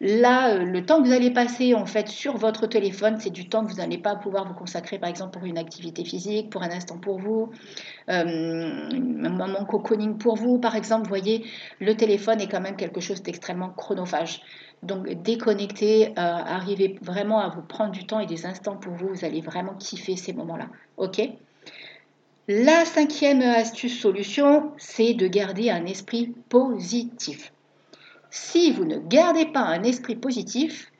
là, 0.00 0.54
euh, 0.54 0.64
le 0.64 0.84
temps 0.84 1.00
que 1.00 1.06
vous 1.06 1.12
allez 1.12 1.30
passer 1.30 1.74
en 1.74 1.86
fait 1.86 2.08
sur 2.08 2.36
votre 2.36 2.66
téléphone, 2.66 3.16
c'est 3.20 3.30
du 3.30 3.48
temps 3.48 3.64
que 3.64 3.70
vous 3.70 3.78
n'allez 3.78 3.98
pas 3.98 4.16
pouvoir 4.16 4.48
vous 4.48 4.54
consacrer 4.54 4.98
par 4.98 5.08
exemple 5.08 5.38
pour 5.38 5.46
une 5.46 5.58
activité 5.58 6.04
physique, 6.04 6.50
pour 6.50 6.62
un 6.62 6.70
instant 6.70 6.98
pour 6.98 7.18
vous, 7.18 7.50
euh, 8.08 8.88
un 8.90 9.30
moment 9.30 9.64
cocooning 9.64 10.18
pour 10.18 10.36
vous 10.36 10.58
par 10.58 10.74
exemple. 10.74 11.08
Voyez, 11.08 11.44
le 11.80 11.96
téléphone 11.96 12.40
est 12.40 12.48
quand 12.48 12.60
même 12.60 12.76
quelque 12.76 13.00
chose 13.00 13.22
d'extrêmement 13.22 13.70
chronophage. 13.70 14.42
Donc 14.82 15.08
déconnecter, 15.22 16.12
arrivez 16.16 16.98
vraiment 17.00 17.40
à 17.40 17.48
vous 17.48 17.62
prendre 17.62 17.92
du 17.92 18.06
temps 18.06 18.20
et 18.20 18.26
des 18.26 18.44
instants 18.44 18.76
pour 18.76 18.92
vous, 18.92 19.08
vous 19.08 19.24
allez 19.24 19.40
vraiment 19.40 19.74
kiffer 19.74 20.16
ces 20.16 20.34
moments-là. 20.34 20.66
Ok? 20.98 21.22
La 22.48 22.84
cinquième 22.84 23.40
astuce 23.40 23.98
solution, 23.98 24.72
c'est 24.76 25.14
de 25.14 25.26
garder 25.26 25.70
un 25.70 25.86
esprit 25.86 26.34
positif. 26.48 27.52
Si 28.30 28.70
vous 28.72 28.84
ne 28.84 28.98
gardez 28.98 29.46
pas 29.46 29.60
un 29.60 29.82
esprit 29.82 30.16
positif, 30.16 30.90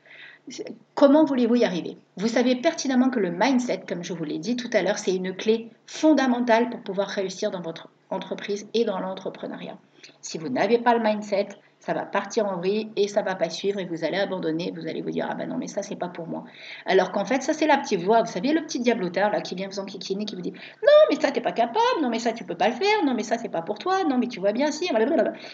comment 0.95 1.23
voulez-vous 1.23 1.55
y 1.55 1.63
arriver? 1.63 1.97
Vous 2.17 2.27
savez 2.27 2.55
pertinemment 2.55 3.09
que 3.09 3.19
le 3.19 3.29
mindset, 3.29 3.83
comme 3.87 4.03
je 4.03 4.13
vous 4.13 4.23
l'ai 4.23 4.39
dit 4.39 4.55
tout 4.55 4.69
à 4.73 4.81
l'heure, 4.81 4.97
c'est 4.97 5.15
une 5.15 5.35
clé 5.35 5.69
fondamentale 5.85 6.69
pour 6.69 6.81
pouvoir 6.81 7.09
réussir 7.09 7.51
dans 7.51 7.61
votre 7.61 7.89
entreprise 8.09 8.67
et 8.73 8.85
dans 8.85 8.99
l'entrepreneuriat. 8.99 9.77
Si 10.21 10.37
vous 10.37 10.49
n'avez 10.49 10.79
pas 10.79 10.97
le 10.97 11.03
mindset, 11.03 11.49
ça 11.85 11.93
va 11.93 12.03
partir 12.03 12.47
en 12.47 12.57
vrille 12.57 12.89
et 12.95 13.07
ça 13.07 13.21
va 13.21 13.35
pas 13.35 13.49
suivre 13.49 13.79
et 13.79 13.85
vous 13.85 14.03
allez 14.03 14.17
abandonner, 14.17 14.73
vous 14.75 14.87
allez 14.87 15.03
vous 15.03 15.11
dire 15.11 15.27
ah 15.29 15.35
ben 15.35 15.47
non 15.47 15.57
mais 15.57 15.67
ça 15.67 15.83
c'est 15.83 15.95
pas 15.95 16.07
pour 16.07 16.27
moi. 16.27 16.43
Alors 16.87 17.11
qu'en 17.11 17.25
fait 17.25 17.43
ça 17.43 17.53
c'est 17.53 17.67
la 17.67 17.77
petite 17.77 18.01
voix, 18.01 18.23
vous 18.23 18.31
savez 18.31 18.53
le 18.53 18.61
petit 18.61 18.79
diabloteur 18.79 19.29
là 19.29 19.41
qui 19.41 19.53
vient 19.53 19.67
vous 19.67 19.79
enquiquiner 19.79 20.25
qui 20.25 20.35
vous 20.35 20.41
dit 20.41 20.51
non 20.51 21.01
mais 21.09 21.19
ça 21.19 21.31
t'es 21.31 21.41
pas 21.41 21.51
capable, 21.51 22.01
non 22.01 22.09
mais 22.09 22.19
ça 22.19 22.33
tu 22.33 22.43
peux 22.43 22.55
pas 22.55 22.69
le 22.69 22.73
faire, 22.73 23.05
non 23.05 23.13
mais 23.13 23.23
ça 23.23 23.37
c'est 23.37 23.49
pas 23.49 23.61
pour 23.61 23.77
toi, 23.77 24.03
non 24.03 24.17
mais 24.17 24.27
tu 24.27 24.39
vois 24.39 24.51
bien 24.51 24.71
si, 24.71 24.89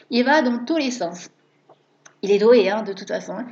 il 0.10 0.24
va 0.24 0.42
dans 0.42 0.66
tous 0.66 0.78
les 0.78 0.92
sens. 0.92 1.30
Il 2.24 2.30
est 2.30 2.38
doué, 2.38 2.70
hein, 2.70 2.84
de 2.84 2.94
toute 2.94 3.08
façon. 3.08 3.34
Hein. 3.34 3.48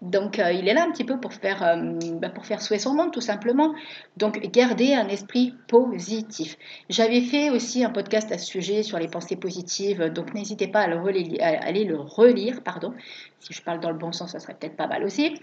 Donc, 0.00 0.38
euh, 0.38 0.50
il 0.50 0.66
est 0.66 0.72
là 0.72 0.84
un 0.84 0.90
petit 0.90 1.04
peu 1.04 1.20
pour 1.20 1.34
faire, 1.34 1.62
euh, 1.62 1.98
bah, 2.20 2.32
son 2.78 2.94
monde, 2.94 3.12
tout 3.12 3.20
simplement. 3.20 3.74
Donc, 4.16 4.40
garder 4.50 4.94
un 4.94 5.08
esprit 5.08 5.54
positif. 5.68 6.56
J'avais 6.88 7.20
fait 7.20 7.50
aussi 7.50 7.84
un 7.84 7.90
podcast 7.90 8.32
à 8.32 8.38
ce 8.38 8.46
sujet 8.46 8.82
sur 8.82 8.98
les 8.98 9.08
pensées 9.08 9.36
positives, 9.36 10.04
donc 10.10 10.32
n'hésitez 10.32 10.68
pas 10.68 10.80
à, 10.80 10.86
le 10.86 10.98
aller 11.40 11.84
le 11.84 11.96
relire. 11.96 12.62
Pardon. 12.62 12.94
Si 13.40 13.52
je 13.52 13.62
parle 13.62 13.80
dans 13.80 13.90
le 13.90 13.98
bon 13.98 14.12
sens, 14.12 14.32
ça 14.32 14.40
serait 14.40 14.54
peut-être 14.54 14.76
pas 14.76 14.86
mal 14.86 15.04
aussi. 15.04 15.34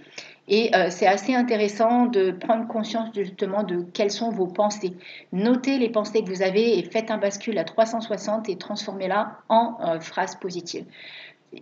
Et 0.48 0.76
euh, 0.76 0.88
c'est 0.90 1.06
assez 1.06 1.36
intéressant 1.36 2.08
de 2.08 2.32
prendre 2.32 2.68
conscience 2.68 3.10
justement 3.14 3.62
de 3.62 3.86
quelles 3.94 4.10
sont 4.10 4.32
vos 4.32 4.48
pensées. 4.48 4.94
Notez 5.34 5.78
les 5.78 5.90
pensées 5.90 6.24
que 6.24 6.30
vous 6.30 6.42
avez 6.42 6.80
et 6.80 6.84
faites 6.84 7.12
un 7.12 7.18
bascule 7.18 7.60
à 7.60 7.64
360 7.64 8.50
et 8.50 8.58
transformez-la 8.58 9.38
en 9.50 10.00
phrases 10.00 10.36
positives 10.36 10.86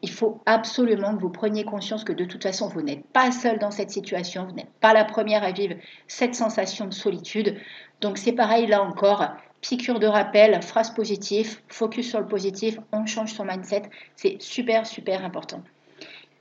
il 0.01 0.09
faut 0.09 0.41
absolument 0.45 1.15
que 1.15 1.21
vous 1.21 1.29
preniez 1.29 1.63
conscience 1.63 2.03
que 2.03 2.13
de 2.13 2.25
toute 2.25 2.43
façon, 2.43 2.67
vous 2.67 2.81
n'êtes 2.81 3.05
pas 3.07 3.31
seul 3.31 3.59
dans 3.59 3.71
cette 3.71 3.89
situation, 3.89 4.45
vous 4.45 4.55
n'êtes 4.55 4.71
pas 4.81 4.93
la 4.93 5.05
première 5.05 5.43
à 5.43 5.51
vivre 5.51 5.75
cette 6.07 6.35
sensation 6.35 6.85
de 6.85 6.93
solitude. 6.93 7.57
Donc 8.01 8.17
c'est 8.17 8.33
pareil 8.33 8.67
là 8.67 8.83
encore, 8.83 9.25
piqûre 9.61 9.99
de 9.99 10.07
rappel, 10.07 10.61
phrase 10.61 10.91
positive, 10.91 11.59
focus 11.67 12.09
sur 12.09 12.19
le 12.19 12.27
positif, 12.27 12.79
on 12.91 13.05
change 13.05 13.33
son 13.33 13.45
mindset, 13.45 13.83
c'est 14.15 14.41
super 14.41 14.85
super 14.85 15.25
important. 15.25 15.63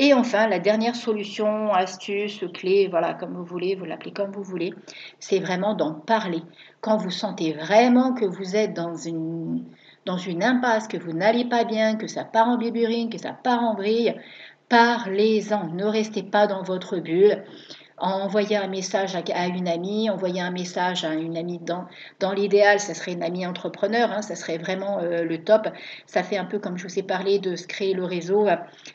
Et 0.00 0.14
enfin, 0.14 0.46
la 0.46 0.60
dernière 0.60 0.94
solution, 0.94 1.72
astuce, 1.72 2.44
clé, 2.54 2.86
voilà, 2.88 3.14
comme 3.14 3.34
vous 3.34 3.44
voulez, 3.44 3.74
vous 3.74 3.84
l'appelez 3.84 4.12
comme 4.12 4.30
vous 4.30 4.44
voulez, 4.44 4.72
c'est 5.18 5.40
vraiment 5.40 5.74
d'en 5.74 5.92
parler. 5.92 6.42
Quand 6.80 6.98
vous 6.98 7.10
sentez 7.10 7.52
vraiment 7.52 8.14
que 8.14 8.24
vous 8.24 8.54
êtes 8.54 8.74
dans 8.74 8.94
une, 8.94 9.64
dans 10.06 10.18
une 10.18 10.42
impasse, 10.42 10.88
que 10.88 10.96
vous 10.96 11.12
n'allez 11.12 11.44
pas 11.44 11.64
bien, 11.64 11.96
que 11.96 12.06
ça 12.06 12.24
part 12.24 12.48
en 12.48 12.56
biburine, 12.56 13.10
que 13.10 13.18
ça 13.18 13.32
part 13.32 13.62
en 13.62 13.74
vrille, 13.74 14.14
parlez-en. 14.68 15.68
Ne 15.68 15.84
restez 15.84 16.22
pas 16.22 16.46
dans 16.46 16.62
votre 16.62 16.98
bulle 16.98 17.44
envoyer 18.00 18.56
un 18.56 18.68
message 18.68 19.16
à, 19.16 19.46
une 19.46 19.68
amie, 19.68 20.10
envoyer 20.10 20.40
un 20.40 20.50
message 20.50 21.04
à 21.04 21.14
une 21.14 21.36
amie 21.36 21.58
dans, 21.58 21.86
dans 22.20 22.32
l'idéal, 22.32 22.80
ça 22.80 22.94
serait 22.94 23.12
une 23.12 23.22
amie 23.22 23.46
entrepreneur, 23.46 24.10
hein, 24.10 24.22
ça 24.22 24.36
serait 24.36 24.58
vraiment 24.58 24.98
euh, 25.00 25.24
le 25.24 25.42
top. 25.42 25.68
Ça 26.06 26.22
fait 26.22 26.36
un 26.36 26.44
peu 26.44 26.58
comme 26.58 26.78
je 26.78 26.86
vous 26.86 26.98
ai 26.98 27.02
parlé 27.02 27.38
de 27.38 27.56
se 27.56 27.66
créer 27.66 27.94
le 27.94 28.04
réseau. 28.04 28.46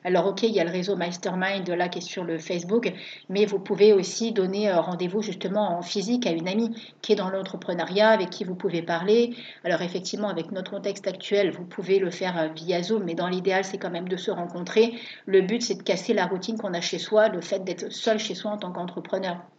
Alors 0.03 0.27
ok, 0.27 0.43
il 0.43 0.51
y 0.51 0.59
a 0.59 0.63
le 0.63 0.71
réseau 0.71 0.95
Mastermind 0.95 1.67
là 1.69 1.89
qui 1.89 1.99
est 1.99 2.01
sur 2.01 2.23
le 2.23 2.37
Facebook, 2.37 2.91
mais 3.29 3.45
vous 3.45 3.59
pouvez 3.59 3.93
aussi 3.93 4.31
donner 4.31 4.69
euh, 4.69 4.79
rendez-vous 4.79 5.21
justement 5.21 5.77
en 5.77 5.81
physique 5.81 6.25
à 6.25 6.31
une 6.31 6.47
amie 6.47 6.71
qui 7.01 7.13
est 7.13 7.15
dans 7.15 7.29
l'entrepreneuriat, 7.29 8.09
avec 8.09 8.29
qui 8.29 8.43
vous 8.43 8.55
pouvez 8.55 8.81
parler. 8.81 9.35
Alors 9.63 9.81
effectivement, 9.81 10.29
avec 10.29 10.51
notre 10.51 10.71
contexte 10.71 11.07
actuel, 11.07 11.51
vous 11.51 11.65
pouvez 11.65 11.99
le 11.99 12.09
faire 12.09 12.37
euh, 12.37 12.47
via 12.55 12.81
Zoom, 12.81 13.03
mais 13.03 13.15
dans 13.15 13.27
l'idéal, 13.27 13.63
c'est 13.63 13.77
quand 13.77 13.91
même 13.91 14.07
de 14.07 14.17
se 14.17 14.31
rencontrer. 14.31 14.93
Le 15.25 15.41
but, 15.41 15.61
c'est 15.61 15.75
de 15.75 15.83
casser 15.83 16.13
la 16.13 16.25
routine 16.25 16.57
qu'on 16.57 16.73
a 16.73 16.81
chez 16.81 16.99
soi, 16.99 17.29
le 17.29 17.41
fait 17.41 17.63
d'être 17.63 17.91
seul 17.91 18.19
chez 18.19 18.35
soi 18.35 18.51
en 18.51 18.57
tant 18.57 18.71
qu'entrepreneur 18.71 18.92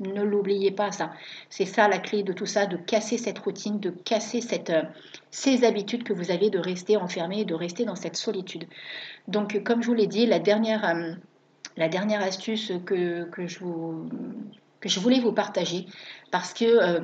ne 0.00 0.22
l'oubliez 0.22 0.70
pas, 0.70 0.92
ça. 0.92 1.12
C'est 1.50 1.64
ça 1.64 1.88
la 1.88 1.98
clé 1.98 2.22
de 2.22 2.32
tout 2.32 2.46
ça, 2.46 2.66
de 2.66 2.76
casser 2.76 3.18
cette 3.18 3.38
routine, 3.38 3.80
de 3.80 3.90
casser 3.90 4.40
cette, 4.40 4.70
euh, 4.70 4.82
ces 5.30 5.64
habitudes 5.64 6.04
que 6.04 6.12
vous 6.12 6.30
avez 6.30 6.50
de 6.50 6.58
rester 6.58 6.96
enfermé, 6.96 7.44
de 7.44 7.54
rester 7.54 7.84
dans 7.84 7.96
cette 7.96 8.16
solitude. 8.16 8.66
Donc, 9.28 9.62
comme 9.64 9.82
je 9.82 9.88
vous 9.88 9.94
l'ai 9.94 10.06
dit, 10.06 10.26
la 10.26 10.38
dernière, 10.38 10.84
euh, 10.84 11.12
la 11.76 11.88
dernière 11.88 12.22
astuce 12.22 12.72
que 12.84 13.28
je 13.46 13.58
vous 13.58 14.08
que 14.84 14.90
je 14.90 15.00
voulais 15.00 15.18
vous 15.18 15.32
partager 15.32 15.86
parce 16.30 16.52
que 16.52 16.66
euh, 16.66 17.00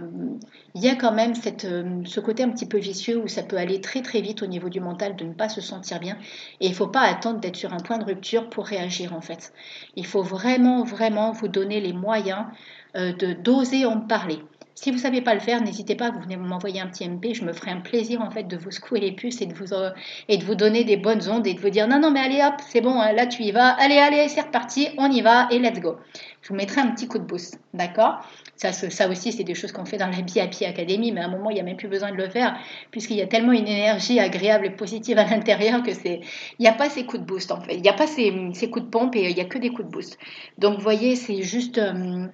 y 0.75 0.87
a 0.87 0.97
quand 0.97 1.13
même 1.13 1.35
cette, 1.35 1.67
ce 2.05 2.21
côté 2.21 2.43
un 2.43 2.51
petit 2.51 2.67
peu 2.67 2.77
vicieux 2.77 3.17
où 3.17 3.27
ça 3.27 3.43
peut 3.43 3.57
aller 3.57 3.81
très 3.81 4.03
très 4.03 4.21
vite 4.21 4.43
au 4.43 4.47
niveau 4.47 4.69
du 4.69 4.81
mental 4.81 5.17
de 5.17 5.25
ne 5.25 5.33
pas 5.33 5.49
se 5.49 5.63
sentir 5.63 5.99
bien 5.99 6.19
et 6.61 6.67
il 6.67 6.71
ne 6.73 6.75
faut 6.75 6.89
pas 6.89 7.01
attendre 7.01 7.41
d'être 7.41 7.57
sur 7.57 7.73
un 7.73 7.79
point 7.79 7.97
de 7.97 8.05
rupture 8.05 8.51
pour 8.51 8.67
réagir 8.67 9.15
en 9.15 9.23
fait. 9.23 9.55
Il 9.97 10.05
faut 10.05 10.23
vraiment 10.23 10.85
vraiment 10.85 11.33
vous 11.33 11.49
donner 11.49 11.81
les 11.81 11.95
moyens 11.95 12.45
euh, 12.97 13.15
de 13.15 13.33
d'oser 13.33 13.87
en 13.87 13.99
parler. 13.99 14.41
Si 14.83 14.91
vous 14.91 14.97
ne 14.97 15.03
savez 15.03 15.21
pas 15.21 15.35
le 15.35 15.41
faire, 15.41 15.61
n'hésitez 15.61 15.95
pas, 15.95 16.11
vous 16.11 16.21
venez 16.21 16.39
m'envoyer 16.39 16.81
un 16.81 16.87
petit 16.87 17.07
MP, 17.07 17.35
je 17.35 17.45
me 17.45 17.53
ferai 17.53 17.71
un 17.71 17.83
plaisir 17.83 18.23
en 18.23 18.31
fait 18.31 18.45
de 18.45 18.57
vous 18.57 18.71
secouer 18.71 18.99
les 18.99 19.13
puces 19.13 19.43
et 19.43 19.45
de 19.45 19.53
vous, 19.53 19.75
et 20.27 20.39
de 20.39 20.43
vous 20.43 20.55
donner 20.55 20.85
des 20.85 20.97
bonnes 20.97 21.29
ondes 21.29 21.47
et 21.47 21.53
de 21.53 21.61
vous 21.61 21.69
dire 21.69 21.87
non, 21.87 22.01
non, 22.01 22.11
mais 22.11 22.21
allez 22.21 22.41
hop, 22.43 22.55
c'est 22.67 22.81
bon, 22.81 22.99
hein, 22.99 23.13
là 23.13 23.27
tu 23.27 23.43
y 23.43 23.53
vas, 23.53 23.75
allez, 23.79 23.99
allez, 23.99 24.27
c'est 24.29 24.41
reparti, 24.41 24.89
on 24.97 25.11
y 25.11 25.21
va 25.21 25.49
et 25.51 25.59
let's 25.59 25.81
go. 25.81 25.97
Je 26.41 26.49
vous 26.49 26.55
mettrai 26.55 26.81
un 26.81 26.87
petit 26.93 27.07
coup 27.07 27.19
de 27.19 27.25
boost, 27.25 27.61
d'accord? 27.75 28.21
Ça, 28.57 28.73
ça 28.73 29.09
aussi, 29.11 29.33
c'est 29.33 29.45
des 29.45 29.55
choses 29.55 29.71
qu'on 29.71 29.85
fait 29.85 29.99
dans 29.99 30.07
la 30.07 30.23
BIAPI 30.23 30.65
Academy, 30.65 31.13
mais 31.13 31.21
à 31.21 31.27
un 31.27 31.29
moment, 31.29 31.51
il 31.51 31.55
n'y 31.55 31.61
a 31.61 31.63
même 31.63 31.77
plus 31.77 31.89
besoin 31.89 32.11
de 32.11 32.17
le 32.17 32.31
faire, 32.31 32.57
puisqu'il 32.91 33.17
y 33.17 33.23
a 33.23 33.27
tellement 33.27 33.53
une 33.53 33.69
énergie 33.69 34.19
agréable 34.19 34.65
et 34.65 34.71
positive 34.71 35.19
à 35.19 35.25
l'intérieur 35.25 35.83
que 35.83 35.93
c'est. 35.93 36.21
Il 36.59 36.63
n'y 36.63 36.69
a 36.69 36.73
pas 36.73 36.89
ces 36.89 37.05
coups 37.05 37.21
de 37.21 37.27
boost, 37.27 37.53
en 37.53 37.61
fait. 37.61 37.75
Il 37.75 37.83
n'y 37.83 37.89
a 37.91 37.93
pas 37.93 38.07
ces, 38.07 38.33
ces, 38.55 38.71
coups 38.71 38.87
de 38.87 38.91
pompe 38.91 39.17
et 39.17 39.29
il 39.29 39.35
n'y 39.35 39.43
a 39.43 39.45
que 39.45 39.59
des 39.59 39.69
coups 39.69 39.89
de 39.89 39.93
boost. 39.93 40.19
Donc, 40.57 40.77
vous 40.77 40.83
voyez, 40.83 41.17
c'est 41.17 41.43
juste. 41.43 41.77
Euh, 41.77 42.27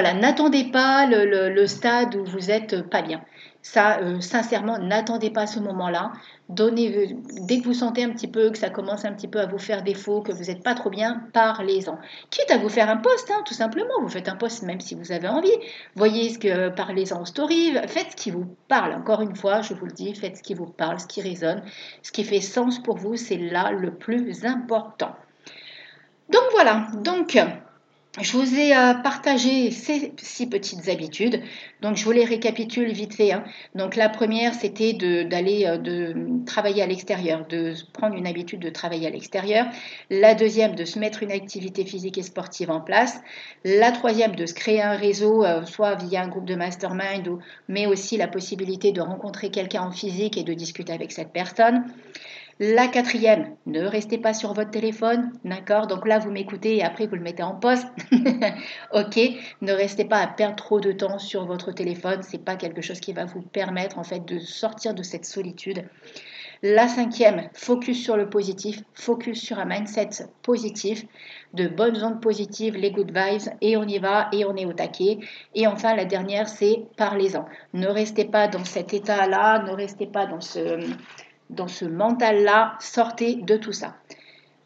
voilà, 0.00 0.14
n'attendez 0.14 0.62
pas 0.62 1.06
le, 1.06 1.66
stade 1.66 2.14
où 2.14 2.24
vous 2.24 2.52
êtes 2.52 2.88
pas 2.88 3.02
bien. 3.02 3.20
Ça, 3.62 3.98
euh, 3.98 4.20
sincèrement, 4.20 4.78
n'attendez 4.78 5.28
pas 5.28 5.48
ce 5.48 5.58
moment-là. 5.58 6.12
Donnez, 6.48 7.16
dès 7.48 7.58
que 7.58 7.64
vous 7.64 7.74
sentez 7.74 8.04
un 8.04 8.10
petit 8.10 8.28
peu 8.28 8.50
que 8.50 8.58
ça 8.58 8.70
commence 8.70 9.04
un 9.04 9.12
petit 9.12 9.26
peu 9.26 9.40
à 9.40 9.46
vous 9.46 9.58
faire 9.58 9.82
défaut, 9.82 10.20
que 10.20 10.30
vous 10.30 10.44
n'êtes 10.44 10.62
pas 10.62 10.74
trop 10.74 10.88
bien, 10.88 11.24
parlez-en. 11.32 11.98
Quitte 12.30 12.48
à 12.52 12.58
vous 12.58 12.68
faire 12.68 12.88
un 12.88 12.98
post, 12.98 13.28
hein, 13.32 13.42
tout 13.44 13.54
simplement. 13.54 14.00
Vous 14.00 14.08
faites 14.08 14.28
un 14.28 14.36
post 14.36 14.62
même 14.62 14.78
si 14.78 14.94
vous 14.94 15.10
avez 15.10 15.26
envie. 15.26 15.58
Voyez 15.96 16.30
ce 16.30 16.38
que 16.38 16.68
parlez-en 16.68 17.22
en 17.22 17.24
story. 17.24 17.72
Faites 17.88 18.12
ce 18.12 18.16
qui 18.16 18.30
vous 18.30 18.46
parle. 18.68 18.92
Encore 18.92 19.20
une 19.20 19.34
fois, 19.34 19.62
je 19.62 19.74
vous 19.74 19.86
le 19.86 19.92
dis, 19.92 20.14
faites 20.14 20.36
ce 20.36 20.42
qui 20.44 20.54
vous 20.54 20.66
parle, 20.66 21.00
ce 21.00 21.08
qui 21.08 21.22
résonne, 21.22 21.64
ce 22.04 22.12
qui 22.12 22.22
fait 22.22 22.40
sens 22.40 22.78
pour 22.78 22.98
vous. 22.98 23.16
C'est 23.16 23.38
là 23.38 23.72
le 23.72 23.90
plus 23.90 24.44
important. 24.44 25.16
Donc 26.30 26.44
voilà. 26.52 26.86
Donc 27.02 27.36
je 28.20 28.36
vous 28.36 28.54
ai 28.54 28.74
euh, 28.74 28.94
partagé 28.94 29.70
ces 29.70 30.12
six 30.16 30.46
petites 30.48 30.88
habitudes. 30.88 31.40
Donc, 31.82 31.96
je 31.96 32.04
vous 32.04 32.10
les 32.10 32.24
récapitule 32.24 32.90
vite 32.90 33.14
fait. 33.14 33.32
Hein. 33.32 33.44
Donc, 33.74 33.96
la 33.96 34.08
première, 34.08 34.54
c'était 34.54 34.92
d'aller 34.92 35.66
euh, 35.66 35.76
de, 35.76 36.44
travailler 36.44 36.82
à 36.82 36.86
l'extérieur, 36.86 37.46
de 37.46 37.74
prendre 37.92 38.16
une 38.16 38.26
habitude 38.26 38.60
de 38.60 38.70
travailler 38.70 39.06
à 39.06 39.10
l'extérieur. 39.10 39.66
La 40.10 40.34
deuxième, 40.34 40.74
de 40.74 40.84
se 40.84 40.98
mettre 40.98 41.22
une 41.22 41.30
activité 41.30 41.84
physique 41.84 42.18
et 42.18 42.22
sportive 42.22 42.70
en 42.70 42.80
place. 42.80 43.20
La 43.64 43.92
troisième, 43.92 44.34
de 44.34 44.46
se 44.46 44.54
créer 44.54 44.82
un 44.82 44.96
réseau, 44.96 45.44
euh, 45.44 45.64
soit 45.64 45.94
via 45.94 46.22
un 46.22 46.28
groupe 46.28 46.46
de 46.46 46.56
mastermind, 46.56 47.38
mais 47.68 47.86
aussi 47.86 48.16
la 48.16 48.26
possibilité 48.26 48.90
de 48.90 49.00
rencontrer 49.00 49.50
quelqu'un 49.50 49.82
en 49.82 49.92
physique 49.92 50.36
et 50.36 50.44
de 50.44 50.54
discuter 50.54 50.92
avec 50.92 51.12
cette 51.12 51.32
personne. 51.32 51.84
La 52.60 52.88
quatrième, 52.88 53.54
ne 53.66 53.84
restez 53.84 54.18
pas 54.18 54.34
sur 54.34 54.52
votre 54.52 54.72
téléphone, 54.72 55.30
d'accord? 55.44 55.86
Donc 55.86 56.08
là, 56.08 56.18
vous 56.18 56.32
m'écoutez 56.32 56.78
et 56.78 56.82
après, 56.82 57.06
vous 57.06 57.14
le 57.14 57.20
mettez 57.20 57.44
en 57.44 57.54
pause. 57.54 57.84
ok 58.92 59.20
Ne 59.60 59.72
restez 59.72 60.04
pas 60.04 60.18
à 60.18 60.26
perdre 60.26 60.56
trop 60.56 60.80
de 60.80 60.90
temps 60.90 61.20
sur 61.20 61.46
votre 61.46 61.70
téléphone. 61.70 62.20
C'est 62.22 62.44
pas 62.44 62.56
quelque 62.56 62.82
chose 62.82 62.98
qui 62.98 63.12
va 63.12 63.26
vous 63.26 63.42
permettre 63.42 63.96
en 63.96 64.02
fait 64.02 64.24
de 64.24 64.40
sortir 64.40 64.92
de 64.92 65.04
cette 65.04 65.24
solitude. 65.24 65.84
La 66.64 66.88
cinquième, 66.88 67.48
focus 67.54 68.02
sur 68.02 68.16
le 68.16 68.28
positif, 68.28 68.82
focus 68.92 69.40
sur 69.40 69.60
un 69.60 69.64
mindset 69.64 70.26
positif, 70.42 71.04
de 71.54 71.68
bonnes 71.68 72.02
ondes 72.02 72.20
positives, 72.20 72.74
les 72.74 72.90
good 72.90 73.16
vibes, 73.16 73.54
et 73.60 73.76
on 73.76 73.84
y 73.84 74.00
va, 74.00 74.28
et 74.32 74.44
on 74.44 74.56
est 74.56 74.66
au 74.66 74.72
taquet. 74.72 75.20
Et 75.54 75.68
enfin, 75.68 75.94
la 75.94 76.04
dernière, 76.04 76.48
c'est 76.48 76.82
parlez-en. 76.96 77.46
Ne 77.74 77.86
restez 77.86 78.24
pas 78.24 78.48
dans 78.48 78.64
cet 78.64 78.92
état-là, 78.92 79.62
ne 79.62 79.70
restez 79.70 80.08
pas 80.08 80.26
dans 80.26 80.40
ce 80.40 80.80
dans 81.50 81.68
ce 81.68 81.84
mental-là, 81.84 82.76
sortez 82.80 83.36
de 83.36 83.56
tout 83.56 83.72
ça. 83.72 83.94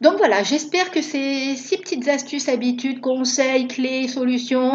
Donc 0.03 0.16
voilà, 0.16 0.42
j'espère 0.42 0.90
que 0.90 1.01
ces 1.01 1.55
six 1.55 1.79
petites 1.79 2.09
astuces, 2.09 2.49
habitudes, 2.49 3.01
conseils, 3.01 3.68
clés, 3.68 4.09
solutions 4.09 4.73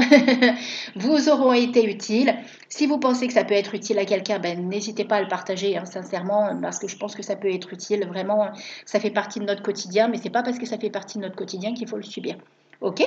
vous 0.96 1.28
auront 1.28 1.52
été 1.52 1.84
utiles. 1.84 2.34
Si 2.70 2.88
vous 2.88 2.98
pensez 2.98 3.28
que 3.28 3.34
ça 3.34 3.44
peut 3.44 3.54
être 3.54 3.76
utile 3.76 4.00
à 4.00 4.06
quelqu'un, 4.06 4.40
ben, 4.40 4.70
n'hésitez 4.70 5.04
pas 5.04 5.18
à 5.18 5.22
le 5.22 5.28
partager, 5.28 5.76
hein, 5.76 5.84
sincèrement, 5.84 6.58
parce 6.62 6.80
que 6.80 6.88
je 6.88 6.96
pense 6.96 7.14
que 7.14 7.24
ça 7.24 7.36
peut 7.36 7.54
être 7.54 7.74
utile. 7.74 8.08
Vraiment, 8.08 8.48
ça 8.86 9.02
fait 9.02 9.12
partie 9.12 9.42
de 9.42 9.46
notre 9.46 9.64
quotidien, 9.64 10.08
mais 10.08 10.18
c'est 10.18 10.30
pas 10.30 10.44
parce 10.44 10.60
que 10.60 10.66
ça 10.66 10.78
fait 10.78 10.90
partie 10.90 11.18
de 11.18 11.24
notre 11.24 11.36
quotidien 11.36 11.74
qu'il 11.74 11.90
faut 11.90 11.98
le 11.98 12.04
subir. 12.04 12.38
Ok? 12.80 13.04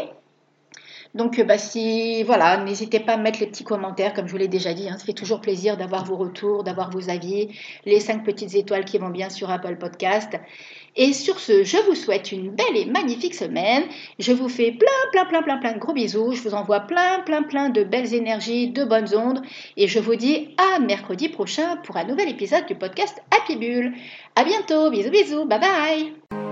Donc, 1.14 1.40
bah, 1.40 1.58
si, 1.58 2.22
voilà, 2.22 2.58
n'hésitez 2.58 3.00
pas 3.00 3.14
à 3.14 3.16
mettre 3.16 3.40
les 3.40 3.46
petits 3.46 3.64
commentaires, 3.64 4.14
comme 4.14 4.26
je 4.26 4.32
vous 4.32 4.38
l'ai 4.38 4.48
déjà 4.48 4.74
dit. 4.74 4.88
Hein, 4.88 4.96
ça 4.96 5.04
fait 5.04 5.12
toujours 5.12 5.40
plaisir 5.40 5.76
d'avoir 5.76 6.04
vos 6.04 6.16
retours, 6.16 6.62
d'avoir 6.62 6.90
vos 6.90 7.10
avis, 7.10 7.48
les 7.84 7.98
cinq 7.98 8.24
petites 8.24 8.54
étoiles 8.54 8.84
qui 8.84 8.98
vont 8.98 9.10
bien 9.10 9.28
sur 9.28 9.50
Apple 9.50 9.76
Podcast. 9.76 10.38
Et 10.96 11.12
sur 11.12 11.38
ce, 11.38 11.64
je 11.64 11.76
vous 11.86 11.94
souhaite 11.94 12.32
une 12.32 12.50
belle 12.50 12.76
et 12.76 12.84
magnifique 12.84 13.34
semaine. 13.34 13.84
Je 14.18 14.32
vous 14.32 14.48
fais 14.48 14.72
plein, 14.72 15.10
plein, 15.12 15.24
plein, 15.24 15.42
plein, 15.42 15.56
plein 15.58 15.72
de 15.72 15.78
gros 15.78 15.92
bisous. 15.92 16.32
Je 16.32 16.42
vous 16.42 16.54
envoie 16.54 16.80
plein, 16.80 17.20
plein, 17.20 17.42
plein 17.42 17.68
de 17.70 17.84
belles 17.84 18.12
énergies, 18.14 18.70
de 18.70 18.84
bonnes 18.84 19.14
ondes. 19.14 19.42
Et 19.76 19.86
je 19.88 19.98
vous 19.98 20.16
dis 20.16 20.54
à 20.58 20.80
mercredi 20.80 21.28
prochain 21.28 21.76
pour 21.84 21.96
un 21.96 22.04
nouvel 22.04 22.28
épisode 22.28 22.66
du 22.66 22.74
podcast 22.74 23.22
Happy 23.30 23.56
Bull. 23.56 23.92
À 24.36 24.44
bientôt. 24.44 24.90
Bisous, 24.90 25.10
bisous. 25.10 25.44
Bye 25.44 25.60
bye. 25.60 26.49